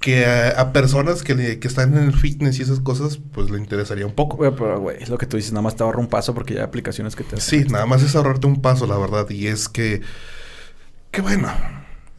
[0.01, 3.51] que a, a personas que, le- que están en el fitness y esas cosas, pues
[3.51, 4.39] le interesaría un poco.
[4.39, 5.53] Güey, pero, güey, es lo que tú dices.
[5.53, 8.03] Nada más te ahorra un paso porque ya hay aplicaciones que te Sí, nada más
[8.03, 9.29] es ahorrarte un paso, la verdad.
[9.29, 10.01] Y es que,
[11.11, 11.49] que bueno,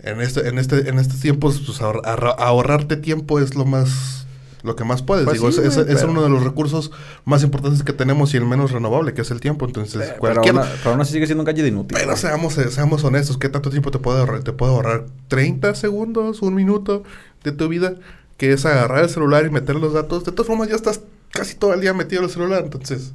[0.03, 4.25] en este, en este, en estos tiempos, pues ahor- ahorra- ahorrarte tiempo es lo más,
[4.63, 5.25] lo que más puedes.
[5.25, 6.91] Pues Digo, sí, es, es- uno de los recursos
[7.25, 9.65] más importantes que tenemos y el menos renovable, que es el tiempo.
[9.65, 10.55] Entonces, Eh, cualquier...
[10.55, 11.97] pero aún así sigue siendo un calle de inútil.
[11.99, 14.43] Pero seamos, eh, seamos honestos, ¿qué tanto tiempo te puede ahorrar?
[14.43, 17.03] Te puede ahorrar 30 segundos, un minuto
[17.43, 17.95] de tu vida,
[18.37, 20.23] que es agarrar el celular y meter los datos.
[20.25, 23.13] De todas formas, ya estás casi todo el día metido en el celular, entonces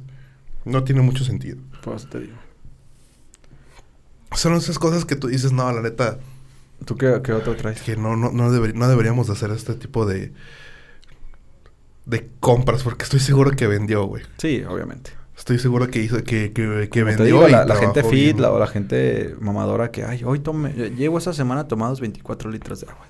[0.65, 1.57] no tiene mucho sentido.
[1.83, 2.33] Pues te digo.
[4.35, 6.17] Son esas cosas que tú dices, no, la neta,
[6.85, 7.81] ¿Tú qué, qué otro traes?
[7.81, 10.31] que no, no, no, deber- no deberíamos de hacer este tipo de,
[12.05, 14.23] de compras, porque estoy seguro que vendió, güey.
[14.37, 15.11] Sí, obviamente.
[15.37, 17.25] Estoy seguro que hizo, que, que, vendió.
[17.25, 18.41] digo, la, la gente fit, bien.
[18.41, 22.81] la, o la gente mamadora que, ay, hoy tomé, llevo esa semana tomados 24 litros
[22.81, 23.05] de agua.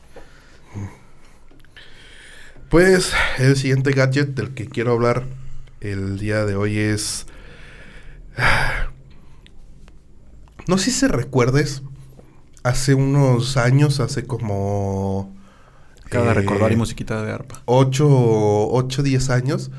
[2.70, 5.24] Pues el siguiente gadget del que quiero hablar
[5.80, 7.28] el día de hoy es...
[10.68, 11.82] No sé si recuerdes,
[12.68, 15.36] hace unos años, hace como...
[16.10, 17.62] Cada eh, recordar y musiquita de arpa.
[17.66, 19.72] 8 o 10 años,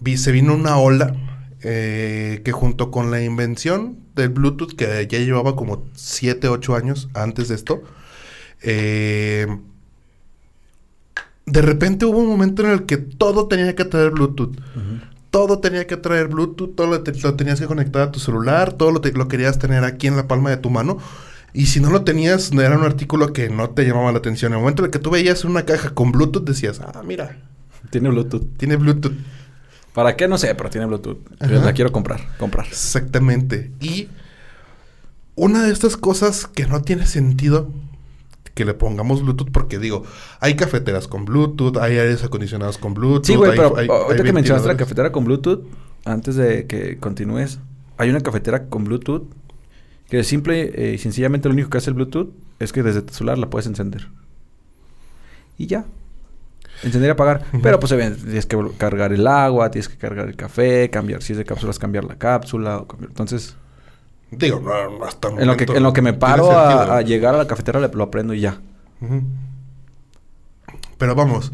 [0.00, 1.14] vi- se vino una ola
[1.62, 7.08] eh, que junto con la invención del Bluetooth, que ya llevaba como 7, 8 años
[7.14, 7.82] antes de esto,
[8.62, 9.46] eh,
[11.46, 14.56] de repente hubo un momento en el que todo tenía que traer Bluetooth.
[15.30, 19.00] Todo tenía que traer Bluetooth, todo lo, tenías que conectar a tu celular, todo lo,
[19.00, 20.98] lo querías tener aquí en la palma de tu mano.
[21.56, 24.52] Y si no lo tenías, no era un artículo que no te llamaba la atención.
[24.52, 27.38] En el momento en el que tú veías una caja con Bluetooth, decías, ah, mira.
[27.88, 28.58] Tiene Bluetooth.
[28.58, 29.14] Tiene Bluetooth.
[29.94, 30.28] ¿Para qué?
[30.28, 31.16] No sé, pero tiene Bluetooth.
[31.48, 32.66] Yo la quiero comprar, comprar.
[32.66, 33.72] Exactamente.
[33.80, 34.08] Y
[35.34, 37.70] una de estas cosas que no tiene sentido
[38.52, 40.02] que le pongamos Bluetooth, porque digo,
[40.40, 43.24] hay cafeteras con Bluetooth, hay aires acondicionados con Bluetooth.
[43.24, 45.64] Sí, güey, pero ahorita que mencionaste la cafetera con Bluetooth,
[46.04, 47.60] antes de que continúes,
[47.96, 49.24] hay una cafetera con Bluetooth
[50.08, 53.12] que simple eh, y sencillamente lo único que hace el Bluetooth es que desde tu
[53.12, 54.08] celular la puedes encender.
[55.58, 55.84] Y ya.
[56.82, 57.44] Encender y apagar.
[57.62, 61.38] Pero pues tienes que cargar el agua, tienes que cargar el café, cambiar, si es
[61.38, 62.84] de cápsulas, cambiar la cápsula.
[63.00, 63.56] Entonces,
[64.30, 67.46] Digo, no, hasta en lo, que, en lo que me paro a, llegar a la
[67.46, 68.60] cafetera lo aprendo y ya.
[70.98, 71.52] Pero vamos,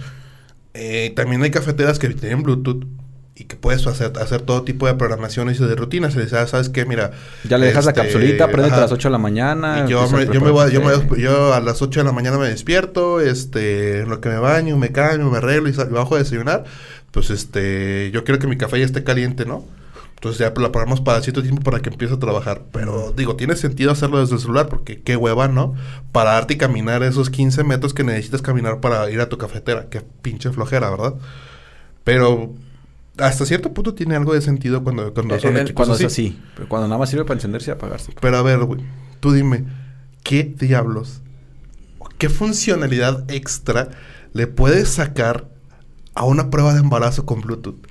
[0.72, 2.86] eh, también hay cafeteras que tienen Bluetooth
[3.34, 6.14] y que puedes hacer, hacer todo tipo de programaciones y de rutinas.
[6.14, 6.84] Y ah, ¿sabes qué?
[6.84, 7.12] Mira...
[7.48, 9.86] Ya le dejas la este, capsulita, prende a las 8 de la mañana.
[9.86, 10.72] yo, yo, me voy,
[11.18, 14.76] yo, a las 8 de la mañana me despierto, este, en lo que me baño,
[14.76, 16.64] me cambio, me arreglo y, y bajo a desayunar.
[17.10, 19.64] Pues este, yo quiero que mi café ya esté caliente, ¿no?
[20.22, 22.62] Entonces ya la paramos para cierto tiempo para que empiece a trabajar.
[22.70, 25.74] Pero digo, tiene sentido hacerlo desde el celular porque qué hueva, ¿no?
[26.12, 29.86] Pararte y caminar esos 15 metros que necesitas caminar para ir a tu cafetera.
[29.90, 31.14] Qué pinche flojera, ¿verdad?
[32.04, 32.52] Pero
[33.18, 36.40] hasta cierto punto tiene algo de sentido cuando, cuando son eh, Cuando es así.
[36.54, 38.12] Pero cuando nada más sirve para encenderse y apagarse.
[38.20, 38.80] Pero a ver, güey.
[39.20, 39.64] Tú dime,
[40.22, 41.20] ¿qué diablos?
[42.18, 43.90] ¿Qué funcionalidad extra
[44.32, 45.48] le puedes sacar
[46.14, 47.86] a una prueba de embarazo con Bluetooth?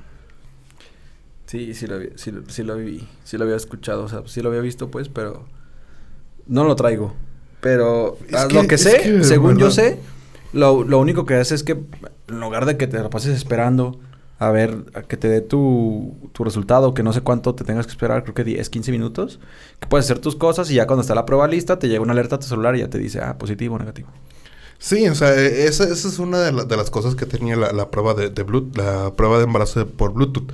[1.45, 4.49] Sí, sí lo, sí, sí lo vi, sí lo había escuchado, o sea, sí lo
[4.49, 5.45] había visto pues, pero
[6.47, 7.13] no lo traigo.
[7.59, 8.17] Pero
[8.51, 9.99] lo que sé, según yo sé,
[10.53, 11.73] lo, lo, único que hace es que
[12.27, 13.99] en lugar de que te lo pases esperando
[14.41, 17.91] a ver, que te dé tu, tu resultado, que no sé cuánto te tengas que
[17.91, 19.39] esperar, creo que 10, 15 minutos,
[19.79, 22.13] que puedes hacer tus cosas y ya cuando está la prueba lista te llega una
[22.13, 24.09] alerta a tu celular y ya te dice, ah, positivo o negativo.
[24.79, 28.15] Sí, o sea, e, esa, es una de, las cosas que tenía la, la prueba
[28.15, 30.51] de, de Bluetooth, la prueba de embarazo por Bluetooth.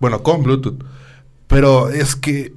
[0.00, 0.82] Bueno, con Bluetooth.
[1.46, 2.54] Pero es que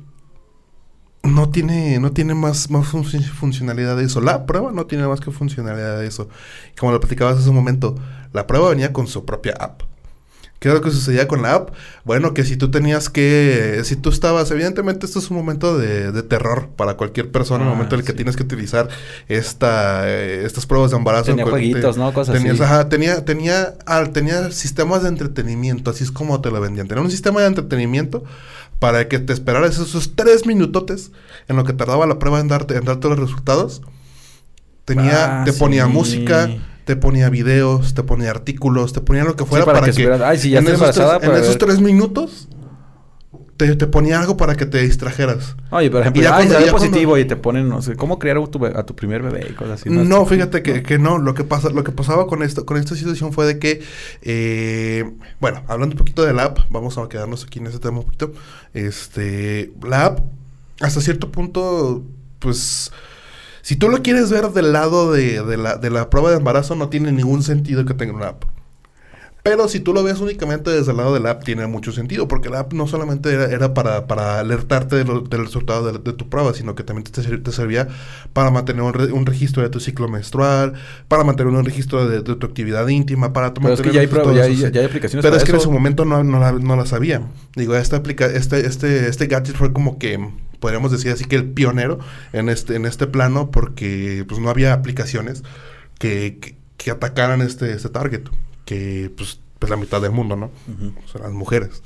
[1.22, 4.20] no tiene, no tiene más, más funcionalidad de eso.
[4.20, 6.28] La prueba no tiene más que funcionalidad de eso.
[6.80, 7.94] Como lo platicabas hace un momento,
[8.34, 9.84] la prueba venía con su propia app.
[10.60, 11.70] ¿Qué es lo que sucedía con la app?
[12.04, 16.12] Bueno, que si tú tenías que, si tú estabas, evidentemente esto es un momento de,
[16.24, 18.90] terror para cualquier persona, el momento en el que ah, tienes que utilizar
[19.30, 21.28] esta, eh, estas pruebas de embarazo.
[21.28, 22.12] Tenía jueguitos, ¿no?
[22.14, 22.62] Cosas así.
[22.62, 23.76] Ajá, tenía, tenía,
[24.12, 26.90] tenía sistemas de entretenimiento, así es como te lo vendían.
[26.90, 28.26] Tenía un sistema de entretenimiento
[28.80, 31.12] para que te esperaras esos tres minutotes
[31.48, 33.82] en lo que tardaba la prueba en darte, en darte los resultados.
[34.84, 36.50] Tenía, ah, te ponía música,
[36.90, 40.50] te ponía videos, te ponía artículos, te ponía lo que fuera para, que, Ay, si
[40.50, 42.48] ya en, esos tres, en esos tres minutos
[43.58, 45.56] te, te, ponía algo para que te distrajeras.
[45.70, 48.66] Oye, por ejemplo, ay, cuando, positivo y te ponen, no sé, cómo criar a tu,
[48.66, 49.92] a tu primer bebé y cosas así.
[49.92, 51.20] No, fíjate que, que, no.
[51.20, 53.84] Lo que pasa, lo que pasaba con esto, con esta situación fue de que,
[54.24, 58.00] eh, bueno, hablando un poquito de la app, vamos a quedarnos aquí en ese tema
[58.00, 58.34] un poquito.
[58.74, 60.22] Este, la app,
[60.82, 62.04] hasta cierto punto,
[62.40, 62.92] pues
[63.70, 66.90] si tú lo quieres ver del lado de, la, de la prueba de embarazo, no
[66.90, 68.46] tiene ningún sentido que tenga una app.
[69.44, 72.28] Pero si tú lo ves únicamente desde el lado de la app, tiene mucho sentido,
[72.28, 76.74] porque la app no solamente era, para, para, alertarte del resultado de, tu prueba, sino
[76.74, 77.88] que también te, te servía
[78.34, 80.74] para mantener un, registro de tu ciclo menstrual,
[81.08, 83.74] para mantener un registro de, tu actividad íntima, para tomar...
[83.76, 86.06] Pero es que ya hay, pruebas, ya, hay, aplicaciones Pero es que en su momento
[86.06, 87.22] no, no, la, no la sabía.
[87.56, 90.18] Digo, esta aplica este, este, este gadget fue como que
[90.60, 92.00] podríamos decir así que el pionero
[92.34, 95.44] en este, en este plano porque pues no había aplicaciones
[95.98, 98.24] que, que, atacaran este, este target,
[98.66, 100.52] que pues, pues la mitad del mundo, ¿no?
[101.06, 101.84] Son las mujeres.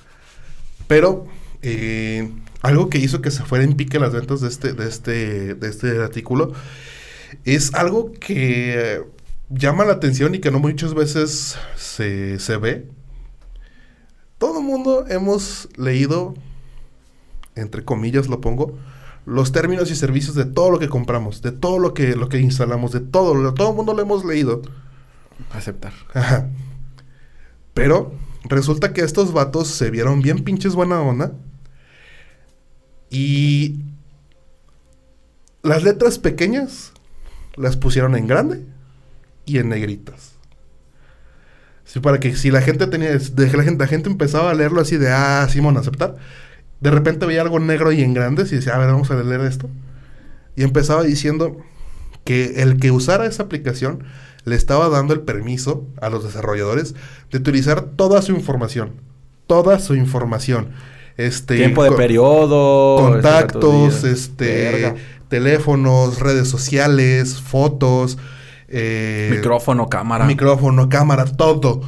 [0.87, 1.27] Pero
[1.61, 2.31] eh,
[2.61, 5.69] algo que hizo que se fuera en pique las ventas de este, de este, de
[5.69, 6.53] este artículo
[7.45, 9.01] es algo que
[9.49, 12.87] llama la atención y que no muchas veces se, se ve.
[14.37, 16.35] Todo el mundo hemos leído
[17.55, 18.77] entre comillas lo pongo,
[19.25, 22.39] los términos y servicios de todo lo que compramos, de todo lo que, lo que
[22.39, 24.61] instalamos, de todo, todo el mundo lo hemos leído.
[25.51, 25.93] Aceptar.
[27.73, 28.13] Pero
[28.43, 31.31] resulta que estos vatos se vieron bien pinches buena onda.
[33.09, 33.79] Y
[35.61, 36.91] las letras pequeñas
[37.55, 38.65] las pusieron en grande
[39.45, 40.33] y en negritas.
[41.85, 44.81] Sí, para que si la gente tenía, de la gente, la gente empezaba a leerlo
[44.81, 46.17] así de, ah, Simón, aceptar
[46.83, 49.39] de repente veía algo negro y en grandes y decía, a ver, vamos a leer
[49.41, 49.69] esto.
[50.57, 51.57] Y empezaba diciendo
[52.25, 54.03] que el que usara esa aplicación
[54.43, 56.93] le estaba dando el permiso a los desarrolladores
[57.31, 58.91] de utilizar toda su información.
[59.47, 60.71] Toda su información.
[61.15, 62.97] Este, Tiempo de periodo.
[62.97, 64.93] Contactos, este,
[65.29, 68.17] teléfonos, redes sociales, fotos.
[68.67, 70.25] Eh, micrófono, cámara.
[70.25, 71.81] Micrófono, cámara, todo.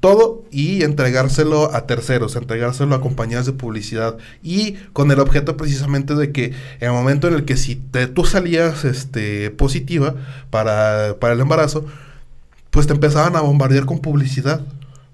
[0.00, 6.14] Todo y entregárselo a terceros, entregárselo a compañías de publicidad y con el objeto precisamente
[6.14, 6.46] de que
[6.80, 10.14] en el momento en el que si te, tú salías este, positiva
[10.48, 11.84] para, para el embarazo,
[12.70, 14.62] pues te empezaban a bombardear con publicidad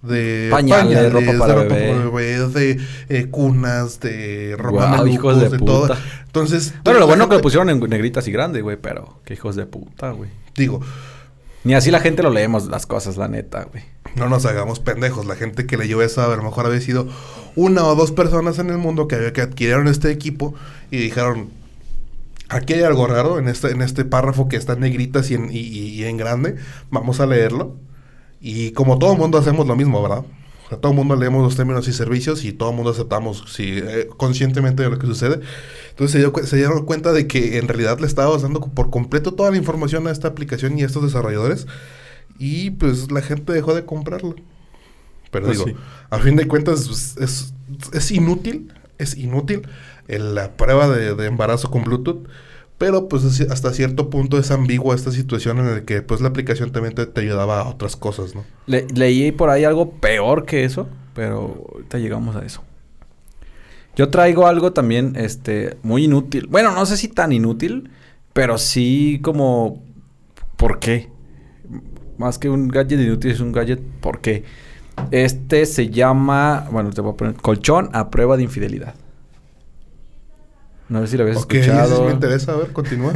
[0.02, 2.48] de pañales, ropa para de bebé.
[2.48, 5.94] de eh, cunas, de ropa de, todo.
[6.26, 9.56] Entonces, bueno, lo bueno que lo pusieron en negritas y grande, güey, pero qué hijos
[9.56, 10.30] de puta, güey.
[10.54, 10.80] Digo,
[11.64, 13.82] ni así la gente lo leemos las cosas, la neta, güey.
[14.16, 15.26] No nos hagamos pendejos.
[15.26, 17.06] La gente que leyó eso a lo mejor había sido
[17.54, 20.54] una o dos personas en el mundo que, que adquirieron este equipo
[20.90, 21.50] y dijeron,
[22.48, 26.16] aquí hay algo raro en este, en este párrafo que está en negritas y en,
[26.16, 26.56] grande.
[26.90, 27.76] Vamos a leerlo.
[28.40, 30.24] Y como todo mundo hacemos lo mismo, ¿verdad?
[30.80, 34.08] Todo el mundo leemos los términos y servicios y todo el mundo aceptamos sí, eh,
[34.16, 35.40] conscientemente de lo que sucede.
[35.90, 39.56] Entonces se, dieron cuenta de que en realidad le estábamos dando por completo toda la
[39.56, 41.66] información a esta aplicación y a estos desarrolladores.
[42.38, 44.36] Y pues la gente dejó de comprarlo.
[45.30, 45.78] Pero pues digo,
[46.10, 47.54] a fin de cuentas pues, es,
[47.92, 49.62] es, inútil, es inútil
[50.06, 52.26] la prueba de, de embarazo con Bluetooth.
[52.78, 56.72] Pero pues hasta cierto punto es ambigua esta situación en la que pues la aplicación
[56.72, 58.44] también te, ayudaba a otras cosas, ¿no?
[58.66, 62.62] leí por ahí algo peor que eso, pero ahorita llegamos a eso.
[63.96, 66.48] Yo traigo algo también, este, muy inútil.
[66.48, 67.90] Bueno, no sé si tan inútil,
[68.34, 69.82] pero sí como...
[70.58, 71.08] ¿Por qué?
[72.18, 74.44] Más que un gadget inútil, es un gadget ¿por qué?
[75.10, 76.66] Este se llama...
[76.70, 78.94] Bueno, te voy a poner colchón a prueba de infidelidad.
[80.88, 82.04] No sé si lo habías okay, escuchado.
[82.04, 82.52] me interesa.
[82.52, 83.12] A ver, continúa.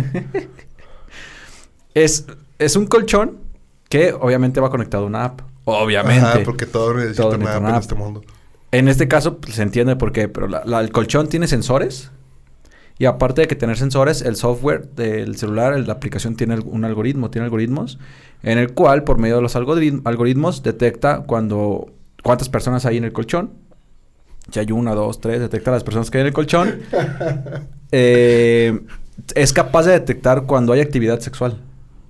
[1.95, 2.27] es,
[2.59, 3.39] es un colchón
[3.89, 5.41] que obviamente va conectado a una app.
[5.65, 6.27] Obviamente.
[6.27, 8.23] Ajá, porque todo necesita una app en este mundo.
[8.73, 10.49] En este caso pues, se entiende por qué, pero
[10.81, 12.11] el colchón tiene sensores.
[13.01, 17.31] Y aparte de que tener sensores, el software del celular, la aplicación tiene un algoritmo,
[17.31, 17.99] tiene algoritmos,
[18.45, 21.91] en el cual, por medio de los algoritmos, detecta cuando
[22.23, 23.51] cuántas personas hay en el colchón
[24.51, 26.81] si hay una, dos, tres, detecta las personas que hay en el colchón.
[27.93, 28.83] Eh,
[29.35, 31.59] es capaz de detectar cuando hay actividad sexual.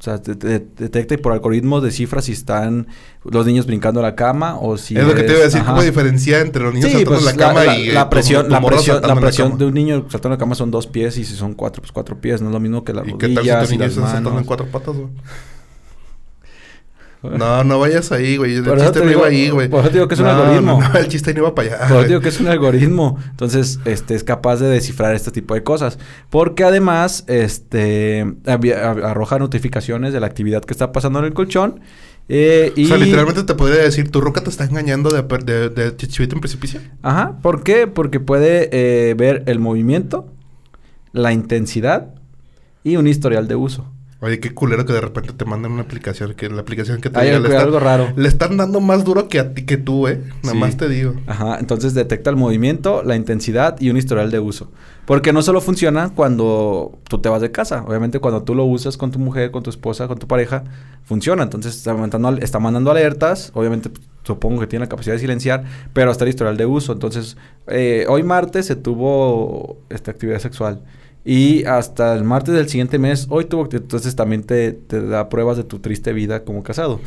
[0.01, 2.89] O sea, detecta y por algoritmos descifra si están
[3.23, 4.97] los niños brincando a la cama o si.
[4.97, 7.37] Es lo que te iba a decir, ¿cómo diferencia entre los niños saltando pues, la,
[7.37, 7.91] cama y.
[7.91, 10.87] La, presión, la presión, la presión de un niño saltando en la cama son dos
[10.87, 12.41] pies y si son cuatro, pues cuatro pies.
[12.41, 14.47] No es lo mismo que la ¿Y qué tal si tu niño está saltando en
[14.47, 15.09] cuatro patas, güey?
[17.23, 18.57] No, no vayas ahí, güey.
[18.57, 19.69] El chiste no iba ahí, güey.
[19.69, 20.81] Por eso digo que es un algoritmo.
[20.95, 21.89] el chiste no iba para allá.
[21.89, 23.19] Por eso digo que es un algoritmo.
[23.31, 25.99] Entonces, este, es capaz de descifrar este tipo de cosas.
[26.31, 31.81] Porque además, este, arroja notificaciones de la actividad que está pasando en el colchón.
[32.29, 32.85] Eh, y...
[32.85, 36.25] O sea, literalmente te podría decir, tu roca te está engañando de, de, de, de
[36.25, 36.81] en precipicio.
[37.03, 37.39] Ajá.
[37.43, 37.87] ¿Por qué?
[37.87, 40.33] Porque puede eh, ver el movimiento,
[41.13, 42.15] la intensidad
[42.83, 43.93] y un historial de uso.
[44.23, 47.19] Oye, qué culero que de repente te mandan una aplicación, que la aplicación que te
[47.19, 48.13] Hay algo, algo raro.
[48.17, 50.21] Le están dando más duro que a ti que tú, eh.
[50.43, 51.15] Nada más te digo.
[51.27, 54.71] Ajá, entonces detecta el movimiento, la intensidad y un historial de uso.
[55.07, 57.83] Porque no solo funciona cuando tú te vas de casa.
[57.87, 60.65] Obviamente cuando tú lo usas con tu mujer, con tu esposa, con tu pareja,
[61.03, 61.43] funciona.
[61.43, 63.51] Entonces está mandando, está mandando alertas.
[63.55, 63.91] Obviamente
[64.23, 66.93] supongo que tiene la capacidad de silenciar, pero hasta el historial de uso.
[66.93, 70.83] Entonces, eh, hoy martes se tuvo esta actividad sexual.
[71.25, 75.29] Y hasta el martes del siguiente mes, hoy tuvo que, entonces también te, te da
[75.29, 77.01] pruebas de tu triste vida como casado.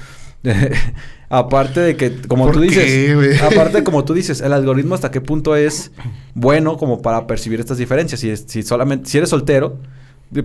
[1.30, 5.56] aparte de que, como tú dices, aparte como tú dices, el algoritmo hasta qué punto
[5.56, 5.91] es
[6.34, 8.19] bueno como para percibir estas diferencias.
[8.19, 9.80] Si, si solamente, si eres soltero,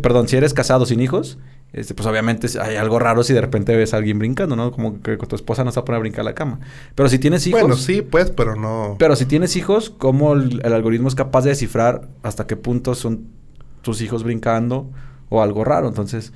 [0.01, 1.39] perdón, si eres casado sin hijos,
[1.73, 4.71] este, pues obviamente hay algo raro si de repente ves a alguien brincando, ¿no?
[4.71, 6.61] Como que tu esposa no se va a poner a brincar a la cama.
[6.95, 7.61] Pero si tienes hijos...
[7.61, 8.97] Bueno, sí, pues, pero no...
[8.99, 13.38] Pero si tienes hijos, ¿cómo el algoritmo es capaz de descifrar hasta qué punto son
[13.89, 14.91] tus hijos brincando
[15.31, 15.89] o algo raro.
[15.89, 16.35] Entonces,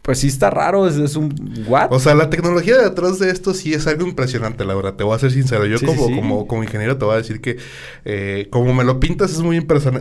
[0.00, 1.34] pues sí está raro, es, un
[1.68, 1.88] what?
[1.90, 4.94] O sea, la tecnología detrás de esto sí es algo impresionante, la verdad.
[4.94, 5.66] Te voy a ser sincero.
[5.66, 7.58] Yo como, como, como ingeniero te voy a decir que
[8.06, 9.60] eh, como me lo pintas es muy,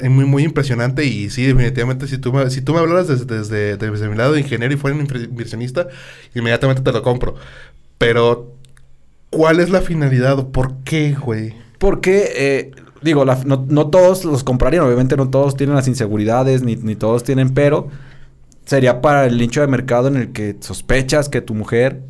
[0.10, 4.08] muy, muy impresionante y sí, definitivamente si tú me, si tú me hablaras desde, desde,
[4.08, 5.90] mi lado de ingeniero y fuera un inversionista,
[6.34, 7.36] inmediatamente te lo compro.
[7.98, 8.56] Pero,
[9.30, 11.54] ¿cuál es la finalidad o por qué, güey?
[11.80, 12.72] Porque eh,
[13.02, 17.90] digo, no, todos los comprarían, obviamente no todos tienen las inseguridades, ni, todos tienen, pero
[18.66, 22.02] sería para el nicho de mercado en el que sospechas que tu mujer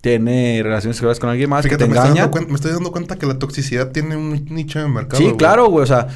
[0.00, 2.24] tiene relaciones sexuales con alguien más, que te me engaña.
[2.24, 5.22] Estoy me estoy dando cuenta que la toxicidad tiene un nicho de mercado.
[5.22, 6.08] Sí, claro, güey, o sea,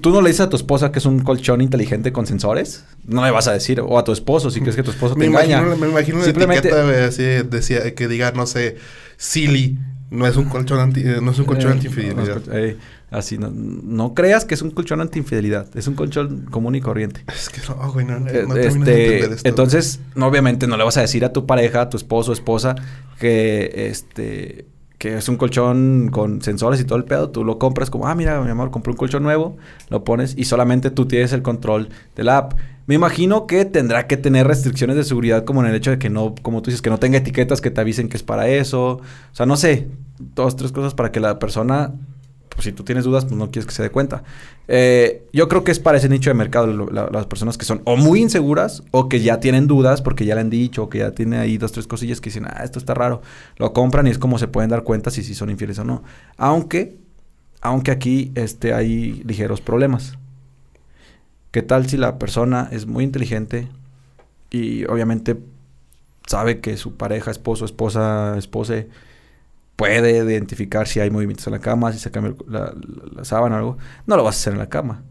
[0.00, 2.84] tú no le dices a tu esposa que es un colchón inteligente con sensores.
[3.04, 3.80] No le vas a decir.
[3.80, 5.58] O a tu esposo, si crees que tu esposo te me engaña.
[5.58, 6.68] Imagino, me imagino Simplemente...
[6.72, 8.76] una etiqueta así, decía, que diga, no sé,
[9.16, 9.78] Silly.
[10.10, 12.42] No es un colchón anti, eh, no es un colchón Eh, anti-infidelidad.
[12.46, 12.76] no, eh,
[13.10, 15.68] así, no, no creas que es un colchón anti-infidelidad.
[15.76, 17.24] Es un colchón común y corriente.
[17.28, 19.48] Es que no, güey, no, no, no termino de entender este, esto.
[19.48, 22.34] entonces, no, obviamente no le vas a decir a tu pareja, a tu esposo o
[22.34, 22.74] esposa
[23.18, 24.66] que este
[24.98, 28.14] que es un colchón con sensores y todo el pedo, tú lo compras como, ah,
[28.14, 29.56] mira, mi amor, compré un colchón nuevo,
[29.88, 32.52] lo pones y solamente tú tienes el control de la app.
[32.90, 36.10] Me imagino que tendrá que tener restricciones de seguridad como en el hecho de que
[36.10, 38.94] no, como tú dices, que no tenga etiquetas que te avisen que es para eso.
[38.94, 39.86] O sea, no sé,
[40.18, 41.92] dos, tres cosas para que la persona
[42.48, 44.24] pues si tú tienes dudas, pues no quieres que se dé cuenta.
[44.66, 47.96] Eh, yo creo que es para ese nicho de mercado las personas que son o
[47.96, 51.12] muy inseguras o que ya tienen dudas porque ya le han dicho o que ya
[51.12, 53.22] tiene ahí dos, tres cosillas que dicen, ah, esto está raro.
[53.56, 56.02] Lo compran y es como se pueden dar cuenta si, si son infieles o no.
[56.36, 56.98] Aunque,
[57.60, 60.18] aunque aquí este, hay ligeros problemas.
[61.50, 63.68] ¿Qué tal si la persona es muy inteligente
[64.50, 65.36] y obviamente
[66.26, 68.84] sabe que su pareja, esposo, esposa, esposa
[69.74, 73.78] puede identificar si hay movimientos en la cama, si se cambia la sábana o algo,
[74.06, 75.02] no lo vas a hacer en la cama.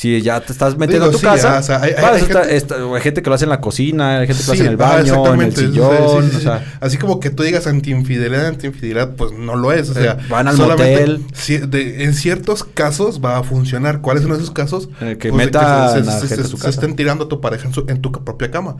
[0.00, 2.56] Si ya te estás metiendo Digo, a tu sí, casa, o sea, hay- hay- gente-
[2.56, 4.62] está- o hay gente que lo hace en la cocina, hay gente que lo hace
[4.62, 8.46] en el ah, baño, en el sillón, o sea, Así como que tú digas anti-infidelidad,
[8.46, 9.90] anti-infidelidad, pues no lo es.
[9.90, 11.22] O sea, Eh, van al motel.
[11.68, 14.00] de- en ciertos casos va a funcionar.
[14.00, 14.88] ¿Cuáles son esos casos?
[15.02, 18.10] Eh, que Pues de metan se, estén tirando a tu pareja en, su- en tu
[18.10, 18.76] propia cama.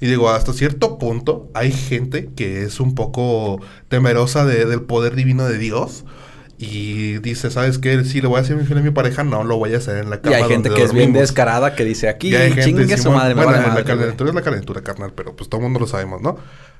[0.00, 5.14] Y digo, hasta cierto punto hay gente que es un poco temerosa de- del poder
[5.16, 6.04] divino de Dios.
[6.64, 8.04] Y dice, ¿sabes qué?
[8.04, 10.10] Si le voy a hacer infiel a mi pareja, no lo voy a hacer en
[10.10, 10.36] la y cama.
[10.36, 13.42] hay gente donde que es bien descarada que dice aquí, Y chingue su madre, me
[13.42, 13.98] bueno, vale la madre, güey".
[13.98, 16.38] calentura es la calentura, carnal, pero pues todo el mundo lo sabemos, ¿no?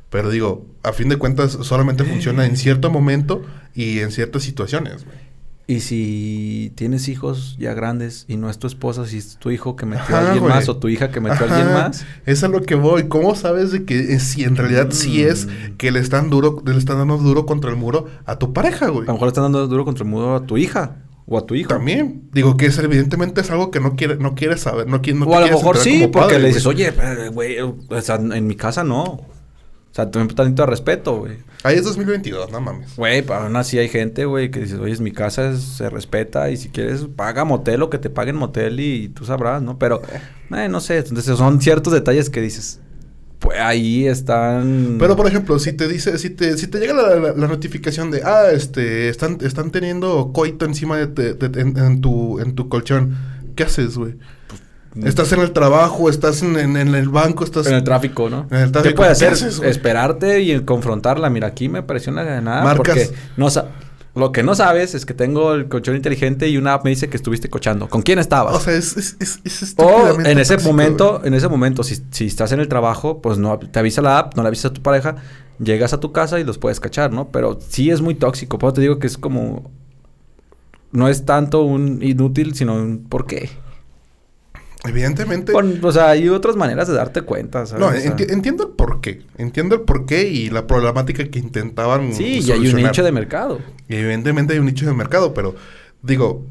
[0.08, 5.04] Pero digo, a fin de cuentas, solamente funciona en cierto momento y en ciertas situaciones,
[5.04, 5.31] güey.
[5.72, 9.74] Y si tienes hijos ya grandes y no es tu esposa, si es tu hijo
[9.74, 10.54] que metió Ajá, a alguien güey.
[10.54, 13.08] más o tu hija que metió a alguien más, Es a lo que voy.
[13.08, 15.76] ¿Cómo sabes de que es- si en realidad sí es Mm.
[15.78, 19.04] que le están duro, le están dando duro contra el muro a tu pareja, güey?
[19.04, 20.96] a lo mejor le están dando duro contra el muro a tu hija
[21.26, 21.68] o a tu hijo.
[21.68, 22.28] También.
[22.32, 25.26] Digo que es evidentemente es algo que no quiere, no quieres saber, no quiere, no
[25.26, 28.46] o a lo mejor sí, porque padre, le dices, oye, pero, güey, o sea, en
[28.46, 29.20] mi casa no.
[29.92, 31.36] O sea, un tantito de respeto, güey.
[31.64, 32.96] Ahí es 2022, no mames.
[32.96, 35.90] Güey, pero aún así hay gente, güey, que dices, oye, es mi casa, es- se
[35.90, 39.78] respeta y si quieres paga motel o que te paguen motel y, tú sabrás, ¿no?
[39.78, 40.00] Pero,
[40.56, 42.80] eh, no sé, entonces son ciertos detalles que dices,
[43.38, 44.96] pues ahí están...
[44.98, 48.10] Pero por ejemplo, si te dice, si te, si te llega la, la- la notificación
[48.10, 52.54] de ah, este, están, están teniendo coito encima de, te- de- en, en tu, en
[52.54, 53.14] tu colchón,
[53.56, 54.14] ¿qué haces, güey?
[55.04, 58.46] Estás en el trabajo, estás en, en- en el banco, estás En el tráfico, ¿no?
[58.50, 59.48] En el tráfico, ¿Qué puedes ¿qué hacer?
[59.48, 59.62] haces?
[59.62, 61.30] Esperarte y confrontarla.
[61.30, 62.76] Mira, aquí me pareció una nada Marcas.
[62.76, 63.48] porque no
[64.14, 67.08] lo que no sabes es que tengo el colchón inteligente y una app me dice
[67.08, 67.88] que estuviste cochando.
[67.88, 68.54] ¿Con quién estabas?
[68.54, 71.28] O sea, es, es, es, es O en ese tóxico, momento, güey.
[71.28, 74.34] en ese momento, si, si estás en el trabajo, pues no te avisa la app,
[74.36, 75.16] no le avisas a tu pareja,
[75.58, 77.28] llegas a tu casa y los puedes cachar, ¿no?
[77.28, 78.58] Pero sí es muy tóxico.
[78.58, 79.70] Por eso te digo que es como.
[80.90, 83.48] No es tanto un inútil, sino un por qué.
[84.84, 85.52] Evidentemente.
[85.52, 87.80] Con- o sea, hay otras maneras de darte cuenta, ¿sabes?
[87.80, 89.22] No, enti- entiendo el porqué.
[89.38, 93.60] Entiendo el porqué y la problemática que intentaban sí, y hay un nicho de mercado.
[93.88, 95.54] Y evidentemente hay un nicho de mercado, pero
[96.02, 96.44] digo,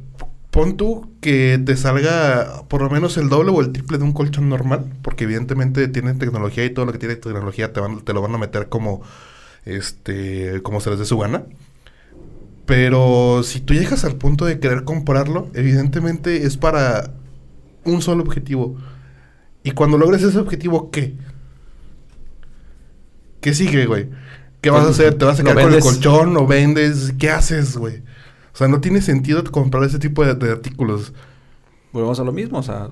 [0.49, 4.13] pon tú que te salga por lo menos el doble o el triple de un
[4.13, 8.13] colchón normal, porque evidentemente tienen tecnología y todo lo que tiene tecnología te, van, te
[8.13, 9.01] lo van a meter como,
[9.65, 11.43] este, como se les dé su gana.
[12.65, 17.11] Pero si tú llegas al punto de querer comprarlo, evidentemente es para
[17.85, 18.77] un solo objetivo.
[19.63, 21.15] Y cuando logres ese objetivo, ¿qué?
[23.41, 24.09] ¿Qué sigue, güey?
[24.61, 25.15] ¿Qué vas a Pues, hacer?
[25.15, 26.33] ¿Te vas a quedar con el colchón?
[26.33, 27.13] ¿Lo vendes?
[27.17, 27.97] ¿Qué haces, güey?
[28.53, 31.13] O sea, no tiene sentido comprar ese tipo de, de artículos.
[31.91, 32.89] Volvemos a lo mismo, o sea,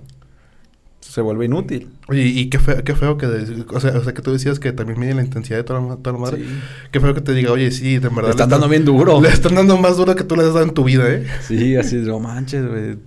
[0.99, 1.89] se vuelve inútil.
[2.07, 3.27] Oye, y qué feo, qué feo que...
[3.27, 5.81] de- o, sea, o sea, que tú decías que también mide la intensidad de toda
[5.81, 6.37] la, toda la madre.
[6.39, 6.45] Sí.
[6.91, 8.23] Qué feo que te diga, oye, sí, de verdad...
[8.25, 9.21] Le están dando bien duro.
[9.21, 11.27] Le están dando más duro que tú le has dado en tu vida, ¿eh?
[11.47, 12.97] Sí, así, no manches, güey.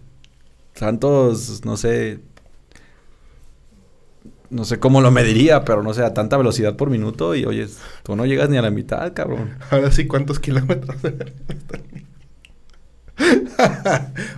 [0.75, 2.21] Tantos, no sé.
[4.51, 7.35] No sé cómo lo mediría, pero no sé, a tanta velocidad por minuto.
[7.35, 7.67] Y oye,
[8.03, 9.57] tú no llegas ni a la mitad, cabrón.
[9.71, 10.97] Ahora sí, ¿cuántos kilómetros?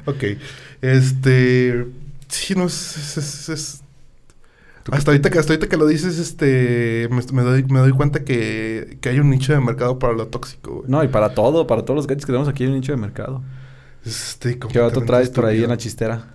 [0.07, 0.25] ok.
[0.83, 1.87] Este...
[2.29, 2.97] Sí, no, es...
[2.97, 3.85] es- es- es-
[4.91, 7.09] Hasta ahorita, que, hasta ahorita que lo dices, este...
[7.11, 10.27] Me, me doy, me doy cuenta que, que hay un nicho de mercado para lo
[10.29, 10.91] tóxico, güey.
[10.91, 12.99] No, y para todo, para todos los gadgets que tenemos aquí hay un nicho de
[12.99, 13.43] mercado.
[14.05, 16.35] Este, ¿Qué otro completamente traes por ahí en la chistera?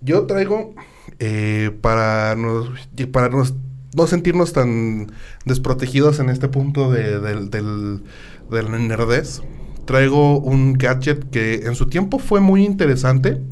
[0.00, 0.74] Yo traigo
[1.18, 2.68] eh, para, nos,
[3.12, 3.54] para nos-
[3.96, 5.12] no sentirnos tan
[5.44, 8.02] desprotegidos en este punto de, del, del,
[8.50, 9.42] del nerdez.
[9.86, 13.42] Traigo un gadget que en su tiempo fue muy interesante.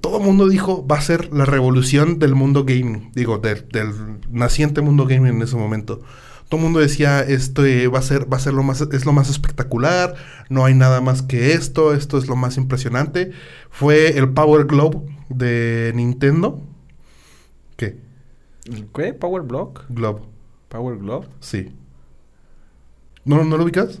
[0.00, 3.64] todo el mundo dijo va a ser la revolución del mundo gaming, digo, del
[4.30, 6.00] naciente mundo gaming en ese momento.
[6.48, 9.04] Todo el mundo decía, esto eh, va a ser, va a ser lo más, es
[9.04, 10.14] lo más espectacular,
[10.48, 13.32] no hay nada más que esto, esto es lo más impresionante.
[13.70, 16.62] Fue el Power Globe de Nintendo.
[17.76, 17.98] ¿Qué?
[18.94, 19.12] ¿Qué?
[19.12, 19.84] ¿Power Block?
[19.90, 20.22] Globe.
[20.68, 21.26] ¿Power Glove?
[21.40, 21.70] Sí.
[23.24, 23.98] ¿No, ¿No lo ubicas?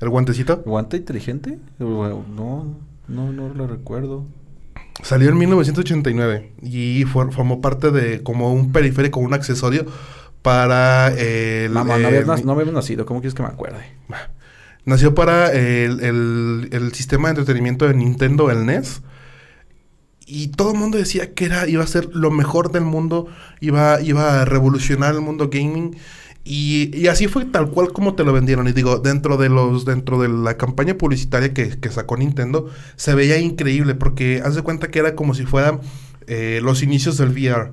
[0.00, 0.62] ¿El guantecito?
[0.64, 1.58] ¿Guante inteligente?
[1.78, 2.76] No, no,
[3.08, 4.24] no lo recuerdo.
[5.02, 9.86] Salió en 1989 y formó parte de como un periférico, un accesorio
[10.44, 11.70] para el...
[11.70, 13.78] Mamá, no, habías, no habíamos nacido, ¿cómo quieres que me acuerde?
[14.84, 19.00] Nació para el, el, sistema de entretenimiento de Nintendo, el NES.
[20.26, 23.26] Y todo el mundo decía que era, iba a ser lo mejor del mundo,
[23.60, 25.96] iba, iba a revolucionar el mundo gaming.
[26.44, 28.68] Y, así fue tal cual como te lo vendieron.
[28.68, 33.38] Y digo, dentro de los, dentro de la campaña publicitaria que, sacó Nintendo, se veía
[33.38, 35.80] increíble porque haz de cuenta que era como si fueran
[36.26, 37.72] eh, los inicios del VR.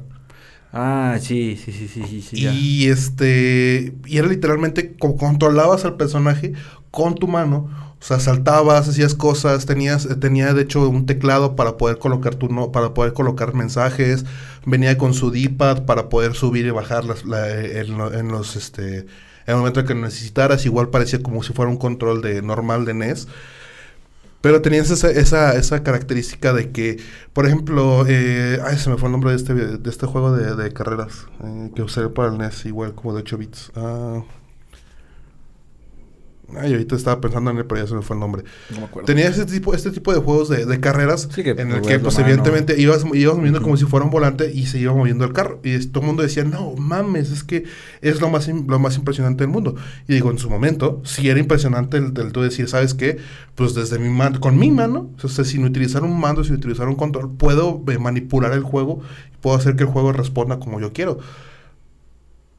[0.73, 2.47] Ah, sí, sí, sí, sí, sí.
[2.47, 6.53] y este, y era literalmente como controlabas al personaje
[6.91, 7.69] con tu mano.
[8.01, 12.47] O sea, saltabas, hacías cosas, tenías, tenía de hecho un teclado para poder colocar tu
[12.49, 14.25] no, para poder colocar mensajes,
[14.65, 19.07] venía con su D-pad para poder subir y bajar las, en, los este en
[19.45, 23.27] el momento que necesitaras, igual parecía como si fuera un control de normal de NES.
[24.41, 26.97] Pero tenías esa, esa, esa característica de que,
[27.33, 30.55] por ejemplo, eh, ay, se me fue el nombre de este, de este juego de,
[30.55, 33.71] de carreras eh, que usé para el NES, igual como de 8 bits.
[33.75, 34.23] Ah.
[36.59, 38.43] Ay, ahorita estaba pensando en él, pero ya se me fue el nombre.
[38.71, 39.05] No me acuerdo.
[39.05, 42.79] Tenía este tipo, este tipo de juegos de, de carreras en el que, pues, evidentemente,
[42.79, 45.59] ibas, ibas moviendo como si fuera un volante y se iba moviendo el carro.
[45.63, 47.65] Y todo el mundo decía, no, mames, es que
[48.01, 49.75] es lo más, lo más impresionante del mundo.
[50.07, 53.17] Y digo, en su momento, sí era impresionante el, el tú decir, ¿sabes qué?
[53.55, 56.87] Pues desde mi mano, con mi mano, o sea, sin utilizar un mando, sin utilizar
[56.87, 59.01] un control, puedo eh, manipular el juego
[59.33, 61.19] y puedo hacer que el juego responda como yo quiero.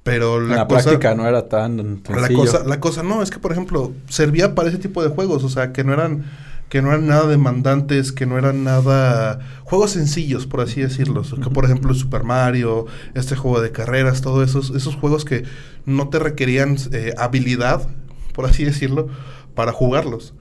[0.03, 3.92] Pero la, práctica no era tan La cosa, la cosa no, es que por ejemplo,
[4.09, 6.24] servía para ese tipo de juegos, o sea, que no eran
[6.68, 11.50] que no eran nada demandantes, que no eran nada juegos sencillos, por así decirlo, que
[11.50, 15.44] por ejemplo Super Mario, este juego de carreras, todos esos esos juegos que
[15.84, 17.86] no te requerían eh, habilidad,
[18.32, 19.09] por así decirlo,
[19.55, 20.34] para jugarlos.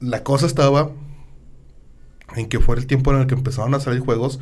[0.00, 0.90] La cosa estaba
[2.34, 4.40] en que fue el tiempo en el que empezaron a salir juegos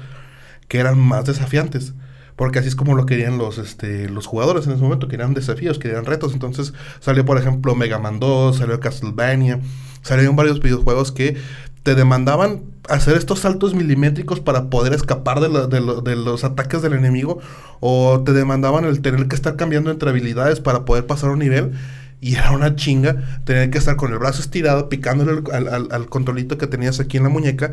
[0.66, 1.94] que eran más desafiantes
[2.36, 5.78] porque así es como lo querían los, este, los jugadores en ese momento, querían desafíos,
[5.78, 6.32] querían retos.
[6.32, 9.60] Entonces salió, por ejemplo, Mega Man 2, salió Castlevania,
[10.02, 11.36] salieron varios videojuegos que
[11.82, 17.40] te demandaban hacer estos saltos milimétricos para poder escapar de, los ataques del enemigo,
[17.80, 21.72] o te demandaban el tener que estar cambiando entre habilidades para poder pasar un nivel.
[22.20, 26.68] Y era una chinga tener que estar con el brazo estirado, picándole al controlito que
[26.68, 27.72] tenías aquí en la muñeca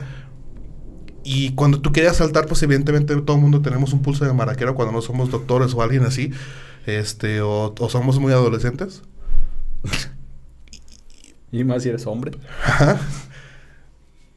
[1.24, 4.76] y cuando tú querías saltar, pues evidentemente todo el mundo tenemos un pulso de maraquero
[4.76, 6.32] cuando no somos doctores o alguien así,
[6.86, 9.02] este, o, somos muy adolescentes.
[11.52, 12.32] y más si eres hombre.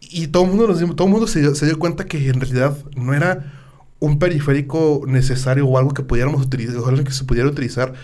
[0.00, 3.14] Y todo el mundo, todo el mundo se, se, dio cuenta que en realidad no
[3.14, 3.52] era
[3.98, 7.94] un periférico necesario o algo que pudiéramos utilizar, o algo que se pudiera utilizar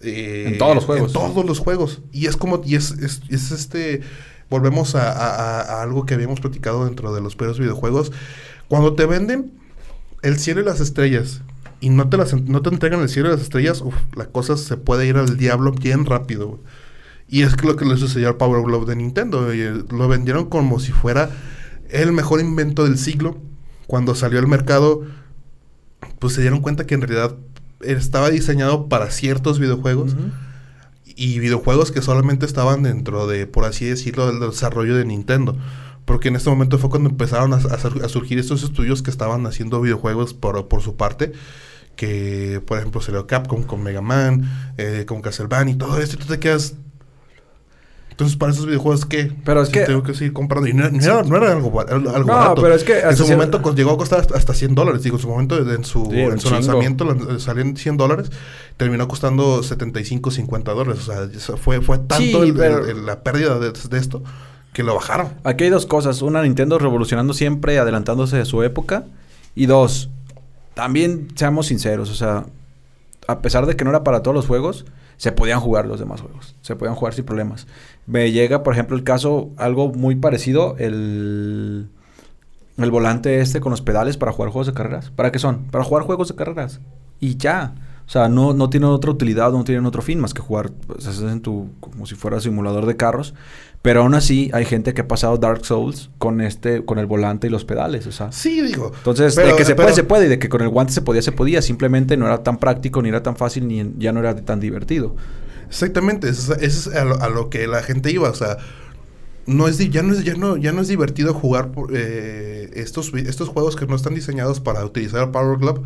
[0.00, 1.08] eh, en todos los juegos.
[1.08, 2.00] En todos los juegos.
[2.12, 4.02] Y es como, y es, es, es este
[4.50, 8.12] volvemos a, algo que habíamos platicado dentro de los primeros videojuegos.
[8.68, 9.52] Cuando te venden
[10.22, 11.42] el cielo y las estrellas
[11.80, 13.82] y no te, las, no te entregan el cielo y las estrellas,
[14.14, 16.60] la cosa se puede ir al diablo bien rápido.
[17.28, 19.52] Y es lo que le sucedió al Power Glove de Nintendo.
[19.52, 21.30] Eh, lo vendieron como si fuera
[21.90, 23.38] el mejor invento del siglo.
[23.86, 25.02] Cuando salió al mercado,
[26.18, 27.36] pues se dieron cuenta que en realidad
[27.80, 30.16] estaba diseñado para ciertos videojuegos
[31.18, 35.56] y videojuegos que solamente estaban dentro de, por así decirlo, del desarrollo de Nintendo.
[36.04, 40.32] Porque en este momento fue cuando empezaron a, surgir estos estudios que estaban haciendo videojuegos
[40.32, 41.32] por, por su parte.
[41.96, 46.14] Que, por ejemplo, salió Capcom con Mega Man, eh, con Castlevania y todo esto.
[46.14, 46.76] Y tú te quedas,
[48.18, 49.30] entonces, para esos videojuegos, ¿qué?
[49.44, 49.82] Pero es que...
[49.82, 50.68] Tengo que seguir comprando.
[50.68, 51.20] Y no, era,
[51.52, 52.98] algo, algo no, pero es que...
[52.98, 55.04] En su momento llegó a costar hasta 100 dólares.
[55.04, 58.32] Digo, en su momento, en su, en su lanzamiento, salían 100 dólares.
[58.78, 61.06] Terminó costando 75, 50 dólares.
[61.06, 64.22] O sea, fue, fue tanto la pérdida de, esto
[64.72, 65.34] que lo bajaron.
[65.44, 66.22] Aquí hay dos cosas.
[66.22, 69.04] Una, Nintendo revolucionando siempre, adelantándose de su época.
[69.54, 70.08] Y dos,
[70.74, 72.10] también seamos sinceros.
[72.10, 72.46] O sea,
[73.26, 74.86] a pesar de que no era para todos los juegos
[75.18, 76.54] se podían jugar los demás juegos.
[76.62, 77.66] Se podían jugar sin problemas.
[78.06, 81.90] Me llega, por ejemplo, el caso, algo muy parecido, el,
[82.78, 85.10] el volante este con los pedales para jugar juegos de carreras.
[85.10, 85.64] ¿Para qué son?
[85.64, 86.80] Para jugar juegos de carreras.
[87.18, 87.74] Y ya.
[88.08, 91.20] O sea, no, no tienen otra utilidad, no tienen otro fin más que jugar, pues,
[91.20, 93.34] en tu, como si fuera simulador de carros.
[93.82, 97.48] Pero aún así hay gente que ha pasado Dark Souls con este, con el volante
[97.48, 98.32] y los pedales, o sea.
[98.32, 98.92] Sí, digo.
[98.96, 101.20] Entonces, de que se puede, se puede, y de que con el guante se podía,
[101.20, 101.60] se podía.
[101.60, 105.14] Simplemente no era tan práctico, ni era tan fácil, ni ya no era tan divertido.
[105.68, 108.56] Exactamente, eso, es a lo, que la gente iba, o sea,
[109.44, 113.50] no es ya no es ya no ya no es divertido jugar eh, estos estos
[113.50, 115.82] juegos que no están diseñados para utilizar el Power Glove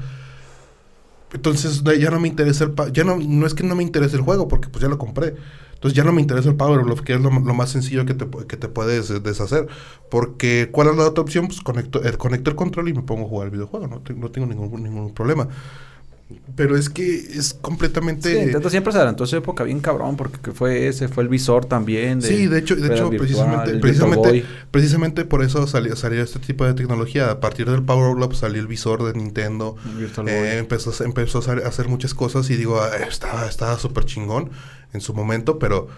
[1.33, 2.74] entonces ya no me interesa el...
[2.93, 5.35] Ya no, no es que no me interese el juego, porque pues ya lo compré.
[5.74, 8.26] Entonces ya no me interesa el Power Glove, que es lo, más sencillo que te,
[8.47, 9.66] que te puedes deshacer.
[10.11, 11.47] Porque, ¿cuál es la otra opción?
[11.47, 13.89] Pues conecto, el, conecto el control y me pongo a jugar el videojuego.
[13.89, 15.49] No, no tengo ningún, ningún problema.
[16.57, 18.33] Pero es que es completamente.
[18.33, 21.64] Sí, Nintendo siempre se adelantó esa época bien cabrón, porque fue ese, fue el visor
[21.66, 22.20] también.
[22.20, 26.64] De, sí, de hecho, de hecho precisamente, precisamente, precisamente por eso salió, salió este tipo
[26.64, 27.30] de tecnología.
[27.30, 29.76] A partir del Power Glove salió el visor de Nintendo.
[30.26, 34.51] Eh, empezó, empezó a hacer muchas cosas y digo, ah, estaba, estaba súper chingón
[34.93, 35.89] en su momento, pero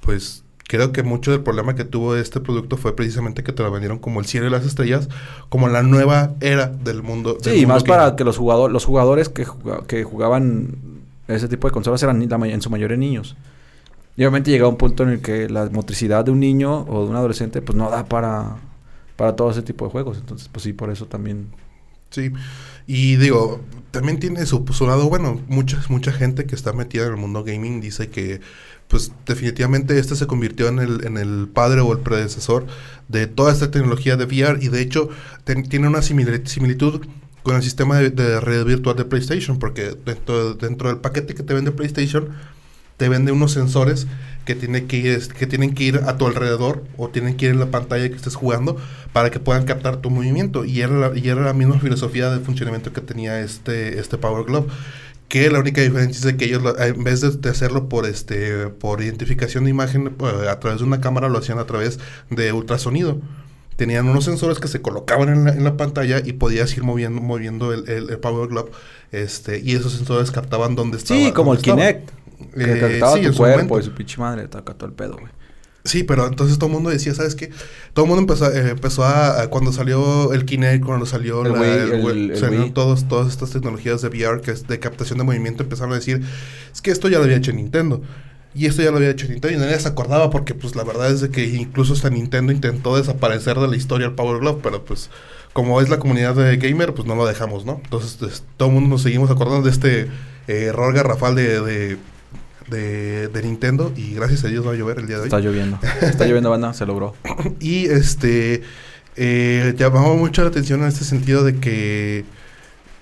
[0.00, 3.70] pues creo que mucho del problema que tuvo este producto fue precisamente que te lo
[3.72, 5.08] vendieron como el cielo y las estrellas,
[5.48, 7.38] como la nueva era del mundo.
[7.42, 9.46] Sí, y más para que los jugadores, los jugadores que,
[9.88, 10.76] que jugaban
[11.26, 13.34] ese tipo de consolas eran en su mayoría niños.
[14.16, 17.10] Y obviamente llega un punto en el que la motricidad de un niño o de
[17.10, 18.56] un adolescente pues no da para,
[19.16, 20.18] para todo ese tipo de juegos.
[20.18, 21.46] Entonces, pues sí, por eso también.
[22.10, 22.32] Sí,
[22.86, 23.60] y digo,
[23.90, 25.40] también tiene su, su lado bueno.
[25.48, 28.40] Mucha, mucha gente que está metida en el mundo gaming dice que
[28.88, 32.66] pues definitivamente este se convirtió en el, en el padre o el predecesor
[33.08, 35.10] de toda esta tecnología de VR y de hecho
[35.68, 37.06] tiene una similitud
[37.42, 41.54] con el sistema de, red virtual de PlayStation porque dentro, dentro del paquete que te
[41.54, 42.30] vende PlayStation
[42.96, 44.06] te vende unos sensores
[44.44, 47.52] que, tiene que, ir, que tienen que ir a tu alrededor o tienen que ir
[47.52, 48.76] en la pantalla que estés jugando
[49.12, 50.64] para que puedan captar tu movimiento.
[50.64, 54.44] Y era la, y era la misma filosofía de funcionamiento que tenía este, este Power
[54.46, 54.66] Glove
[55.28, 59.02] que la única diferencia es de que ellos en vez de, hacerlo por este por
[59.02, 62.00] identificación de imagen eh, a través de una cámara lo hacían a través
[62.30, 63.18] de ultrasonido.
[63.76, 67.88] Tenían unos sensores que se colocaban en la, pantalla y podías ir moviendo moviendo el,
[67.88, 68.70] el, Power Glove
[69.12, 72.10] este y esos sensores captaban dónde estaba sí como el Kinect
[72.54, 75.37] que eh, captaba tu cuerpo y su pinche madre te todo el pedo güey
[75.88, 77.50] Sí, pero entonces todo el mundo decía, ¿sabes qué?
[77.94, 82.36] Todo el mundo empezó, eh, empezó a, Cuando salió el Kinect, cuando salió el, la,
[82.36, 85.96] salieron todos, todas estas tecnologías de VR, que es de captación de movimiento, empezaron a
[85.96, 86.20] decir,
[86.70, 88.02] es que esto ya lo había hecho Nintendo.
[88.54, 91.10] Y esto ya lo había hecho Nintendo y nadie se acordaba porque pues la verdad
[91.10, 94.84] es de que incluso hasta Nintendo intentó desaparecer de la historia el Power Glove, pero
[94.84, 95.08] pues
[95.54, 97.80] como es la comunidad de gamer, pues no lo dejamos, ¿no?
[97.82, 100.00] Entonces todo el mundo nos seguimos acordando de este
[100.48, 101.98] eh, error garrafal de de,
[103.42, 105.26] Nintendo y gracias a Dios va a llover el día de hoy.
[105.28, 105.78] Está lloviendo.
[106.00, 107.14] Está lloviendo, banda, se logró.
[107.60, 108.62] y este
[109.16, 112.24] eh, llamaba mucho la atención en este sentido de que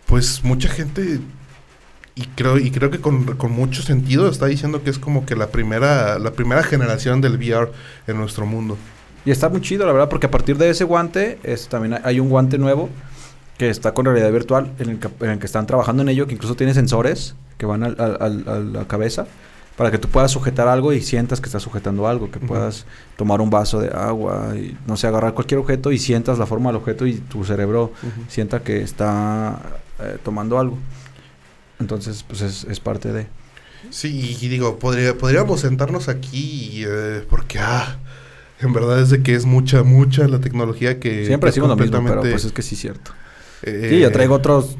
[0.06, 1.20] pues mucha gente
[2.14, 5.36] y creo y creo que con, con, mucho sentido está diciendo que es como que
[5.36, 7.70] la primera la primera generación del VR
[8.06, 8.78] en nuestro mundo.
[9.26, 12.20] Y está muy chido, la verdad, porque a partir de ese guante es, también hay
[12.20, 12.88] un guante nuevo
[13.58, 16.26] que está con realidad virtual en el, que, en el que están trabajando en ello,
[16.28, 19.26] que incluso tiene sensores que van al, al, a la cabeza
[19.76, 23.40] para que tú puedas sujetar algo y sientas que estás sujetando algo, que puedas tomar
[23.40, 26.76] un vaso de agua y no sé, agarrar cualquier objeto y sientas la forma del
[26.76, 27.92] objeto y tu cerebro
[28.28, 29.60] sienta que está
[30.00, 30.78] eh, tomando algo.
[31.78, 33.26] Entonces, pues es, parte de...
[33.90, 37.98] Sí, y digo, podría, podríamos sentarnos aquí eh, porque, ah,
[38.60, 41.26] en verdad es de que es mucha, mucha la tecnología que...
[41.26, 43.10] Siempre decimos lo mismo, pero pues es que sí es cierto.
[43.62, 44.76] Eh, sí, yo traigo otros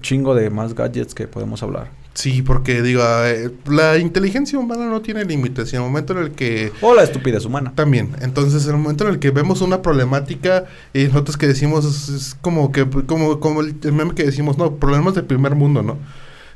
[0.00, 1.90] chingo de más gadgets que podemos hablar.
[2.18, 5.72] Sí, porque digo, eh, la inteligencia humana no tiene límites.
[5.72, 6.72] Y en el momento en el que...
[6.80, 7.72] O la estupidez humana.
[7.76, 8.16] También.
[8.20, 12.36] Entonces, en el momento en el que vemos una problemática y nosotros que decimos, es,
[12.40, 15.96] como que, como, como el meme que decimos, no, problemas del primer mundo, ¿no?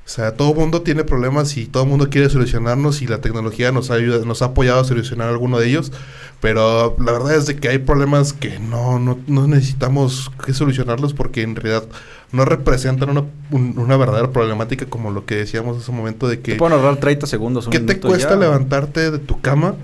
[0.05, 3.91] O sea, todo mundo tiene problemas y todo mundo quiere solucionarnos y la tecnología nos
[3.91, 5.93] ha, ayudado, nos ha apoyado a solucionar alguno de ellos.
[6.41, 11.15] Pero la verdad es de que hay problemas que no, no, no necesitamos que solucionarlos
[11.15, 11.85] porque en realidad
[12.33, 16.53] no representan una, una verdadera problemática como lo que decíamos en ese momento de que...
[16.53, 17.69] Te pueden ahorrar 30 segundos.
[17.69, 19.77] ¿Qué te cuesta levantarte de tu cama,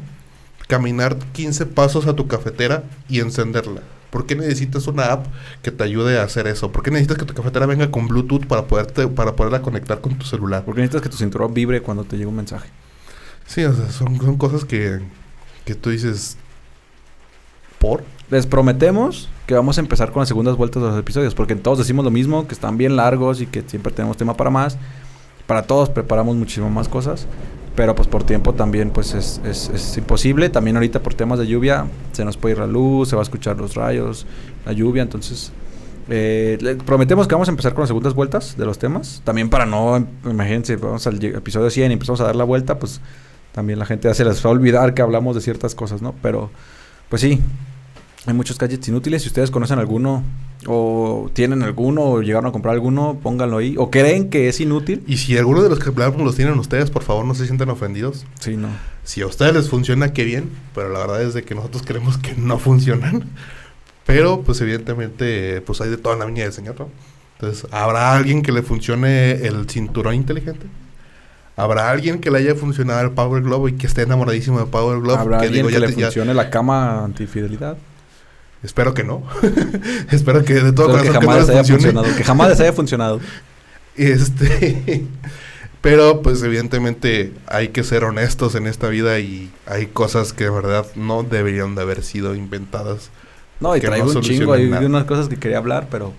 [0.67, 3.83] caminar 15 pasos a tu cafetera y encenderla?
[4.11, 5.27] ¿Por qué necesitas una app
[5.63, 6.73] que te ayude a hacer eso?
[6.73, 10.17] ¿Por qué necesitas que tu cafetera venga con Bluetooth para, poderte, para poderla conectar con
[10.17, 10.65] tu celular?
[10.65, 12.69] ¿Por qué necesitas que tu cinturón vibre cuando te llega un mensaje?
[13.47, 15.01] Sí, o sea, son, son cosas que,
[15.65, 16.39] que tú dices,
[17.79, 18.03] ¿Por?
[18.31, 21.79] Les prometemos que vamos a empezar con las segundas vueltas de los episodios, porque todos
[21.79, 24.77] decimos lo mismo, que están bien largos y que siempre tenemos tema para más.
[25.49, 27.27] Para todos preparamos muchísimas más cosas,
[27.75, 30.51] pero pues por tiempo también pues es, es, imposible.
[30.51, 33.25] También ahorita por temas de lluvia se nos puede ir la luz, se va a
[33.25, 34.27] escuchar los rayos,
[34.67, 35.51] la lluvia, entonces
[36.11, 39.23] Eh, prometemos que vamos a empezar con las segundas vueltas de los temas.
[39.25, 43.01] También para no, imagínense, vamos al episodio 100 y empezamos a dar la vuelta, pues
[43.53, 46.15] también la gente hace les va a olvidar que hablamos de ciertas cosas, ¿no?
[46.23, 46.51] Pero,
[47.09, 47.41] pues sí,
[48.27, 49.23] hay muchos gadgets inútiles.
[49.23, 50.23] Si ustedes conocen alguno
[50.67, 53.77] o tienen alguno o llegaron a comprar alguno, pónganlo ahí.
[53.79, 55.05] O creen que es inútil.
[55.07, 57.69] Y si alguno de los que hablamos los tienen ustedes, por favor no se sienten
[57.71, 58.27] ofendidos.
[58.41, 58.69] Sí, no.
[59.05, 60.51] Si a ustedes les funciona, qué bien.
[60.75, 63.25] Pero la verdad es de que nosotros creemos que no funcionan.
[64.05, 66.89] Pero, pues evidentemente, pues hay de toda la viña de señor, ¿no?
[67.39, 70.67] Entonces, ¿habrá alguien que le funcione el cinturón inteligente?
[71.57, 75.01] ¿Habrá alguien que le haya funcionado el Power Glove y que esté enamoradísimo de Power
[75.01, 75.19] Glove?
[75.19, 77.77] ¿Habrá alguien que le funcione la cama antifidelidad?
[78.63, 79.23] Espero que no.
[80.11, 82.17] Espero que de todo corazón que, jamás que haya funcionado.
[82.17, 83.21] Que jamás les haya funcionado.
[83.97, 85.07] Este...
[85.81, 90.51] Pero pues evidentemente hay que ser honestos en esta vida y hay cosas que de
[90.51, 93.11] verdad no deberían de haber sido inventadas.
[93.61, 96.13] No, y traigo un chingo, hay unas cosas que quería hablar, pero...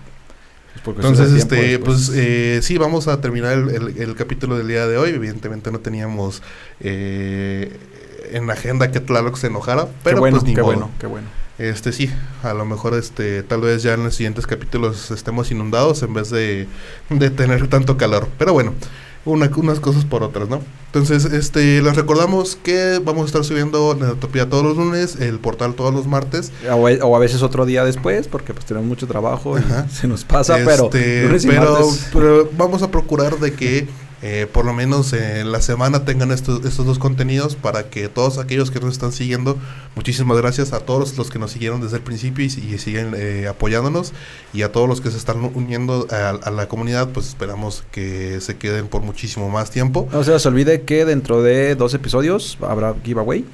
[0.82, 5.10] Pues, Entonces, este, pues eh, sí, vamos a terminar el, capítulo del día de hoy.
[5.10, 6.42] Evidentemente no teníamos
[6.80, 7.76] eh,
[8.32, 11.06] en la agenda que Tlaloc se enojara, pero qué bueno, pues ni qué bueno, qué
[11.06, 11.26] bueno.
[11.60, 12.10] Este sí,
[12.42, 16.30] a lo mejor este tal vez ya en los siguientes capítulos estemos inundados en vez
[16.30, 16.66] de,
[17.10, 18.28] de tener tanto calor.
[18.38, 18.72] Pero bueno,
[19.26, 20.62] unas cosas por otras, ¿no?
[20.86, 25.74] Entonces, este, les recordamos que vamos a estar subiendo Neotopía todos los lunes, el portal
[25.74, 26.50] todos los martes.
[26.70, 30.56] O, a veces otro día después, porque pues tenemos mucho trabajo y se nos pasa,
[30.64, 31.28] pero, este,
[32.10, 33.86] pero vamos a procurar de que
[34.22, 38.36] eh, por lo menos en la semana tengan estos, estos dos contenidos para que todos
[38.36, 39.56] aquellos que nos están siguiendo,
[39.96, 44.12] muchísimas gracias a todos los que nos siguieron desde el principio y, siguen eh, apoyándonos
[44.52, 48.56] y a todos los que se están uniendo a, la comunidad, pues esperamos que se
[48.58, 50.06] queden por muchísimo más tiempo.
[50.12, 53.46] No se les olvide que dentro de dos episodios habrá giveaway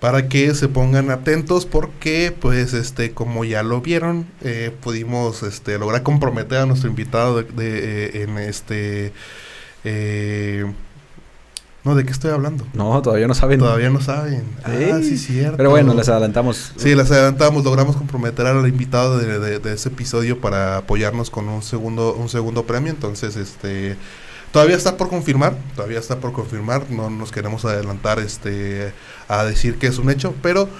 [0.00, 5.76] para que se pongan atentos porque pues este como ya lo vieron eh, pudimos este
[5.76, 9.12] lograr comprometer a nuestro invitado de, en este
[9.90, 10.64] eh,
[11.84, 12.66] no, ¿de qué estoy hablando?
[12.74, 13.58] No, todavía no saben.
[13.60, 14.44] Todavía no saben.
[14.62, 15.56] Ah, sí, cierto.
[15.56, 16.72] Pero bueno, les adelantamos.
[16.76, 17.64] Sí, les adelantamos.
[17.64, 22.64] Logramos comprometer al invitado de, de, ese episodio para apoyarnos con un segundo, un segundo
[22.64, 22.92] premio.
[22.92, 23.96] Entonces, este...
[24.52, 28.94] Todavía está por confirmar, todavía está por confirmar, no nos queremos adelantar este
[29.28, 30.70] a decir que es un hecho, pero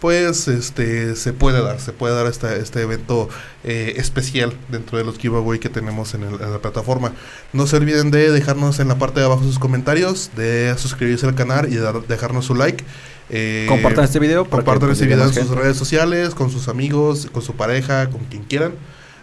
[0.00, 3.28] pues este se puede dar, se puede dar este, este evento
[3.64, 7.12] eh, especial dentro de los giveaway que tenemos en, la plataforma.
[7.52, 11.34] No se olviden de dejarnos en la parte de abajo sus comentarios, de suscribirse al
[11.34, 12.84] canal y de dejarnos su like.
[13.30, 14.48] Eh, compartan este video.
[14.48, 18.44] Compartan este video en sus redes sociales, con sus amigos, con su pareja, con quien
[18.44, 18.72] quieran,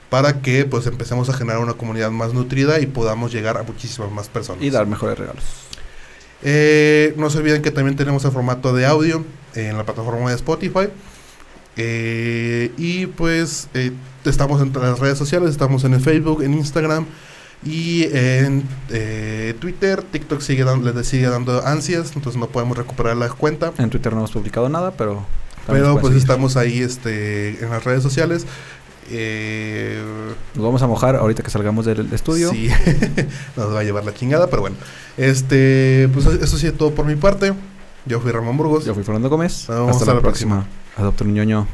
[0.09, 4.11] para que pues empecemos a generar una comunidad más nutrida y podamos llegar a muchísimas
[4.11, 4.63] más personas.
[4.63, 5.43] Y dar mejores regalos.
[6.43, 9.25] Eh, no se olviden que también tenemos el formato de audio
[9.55, 10.89] en la plataforma de Spotify.
[11.77, 13.91] Eh, y pues eh,
[14.23, 17.05] estamos en las redes sociales, estamos en el Facebook, en Instagram
[17.65, 20.03] y en eh, Twitter.
[20.03, 23.73] TikTok sigue dando, les sigue dando ansias, entonces no podemos recuperar la cuenta.
[23.77, 25.25] En Twitter no hemos publicado nada, pero...
[25.67, 28.45] Pero pues estamos ahí este, en las redes sociales.
[29.09, 32.51] Nos vamos a mojar ahorita que salgamos del estudio.
[32.51, 32.69] Sí,
[33.57, 34.75] nos va a llevar la chingada, pero bueno.
[35.17, 37.53] Este, pues eso sí es todo por mi parte.
[38.05, 38.85] Yo fui Ramón Burgos.
[38.85, 39.69] Yo fui Fernando Gómez.
[39.69, 40.21] Hasta, la, próxima.
[40.21, 40.67] próxima.
[40.97, 41.67] Adopta un ñoño.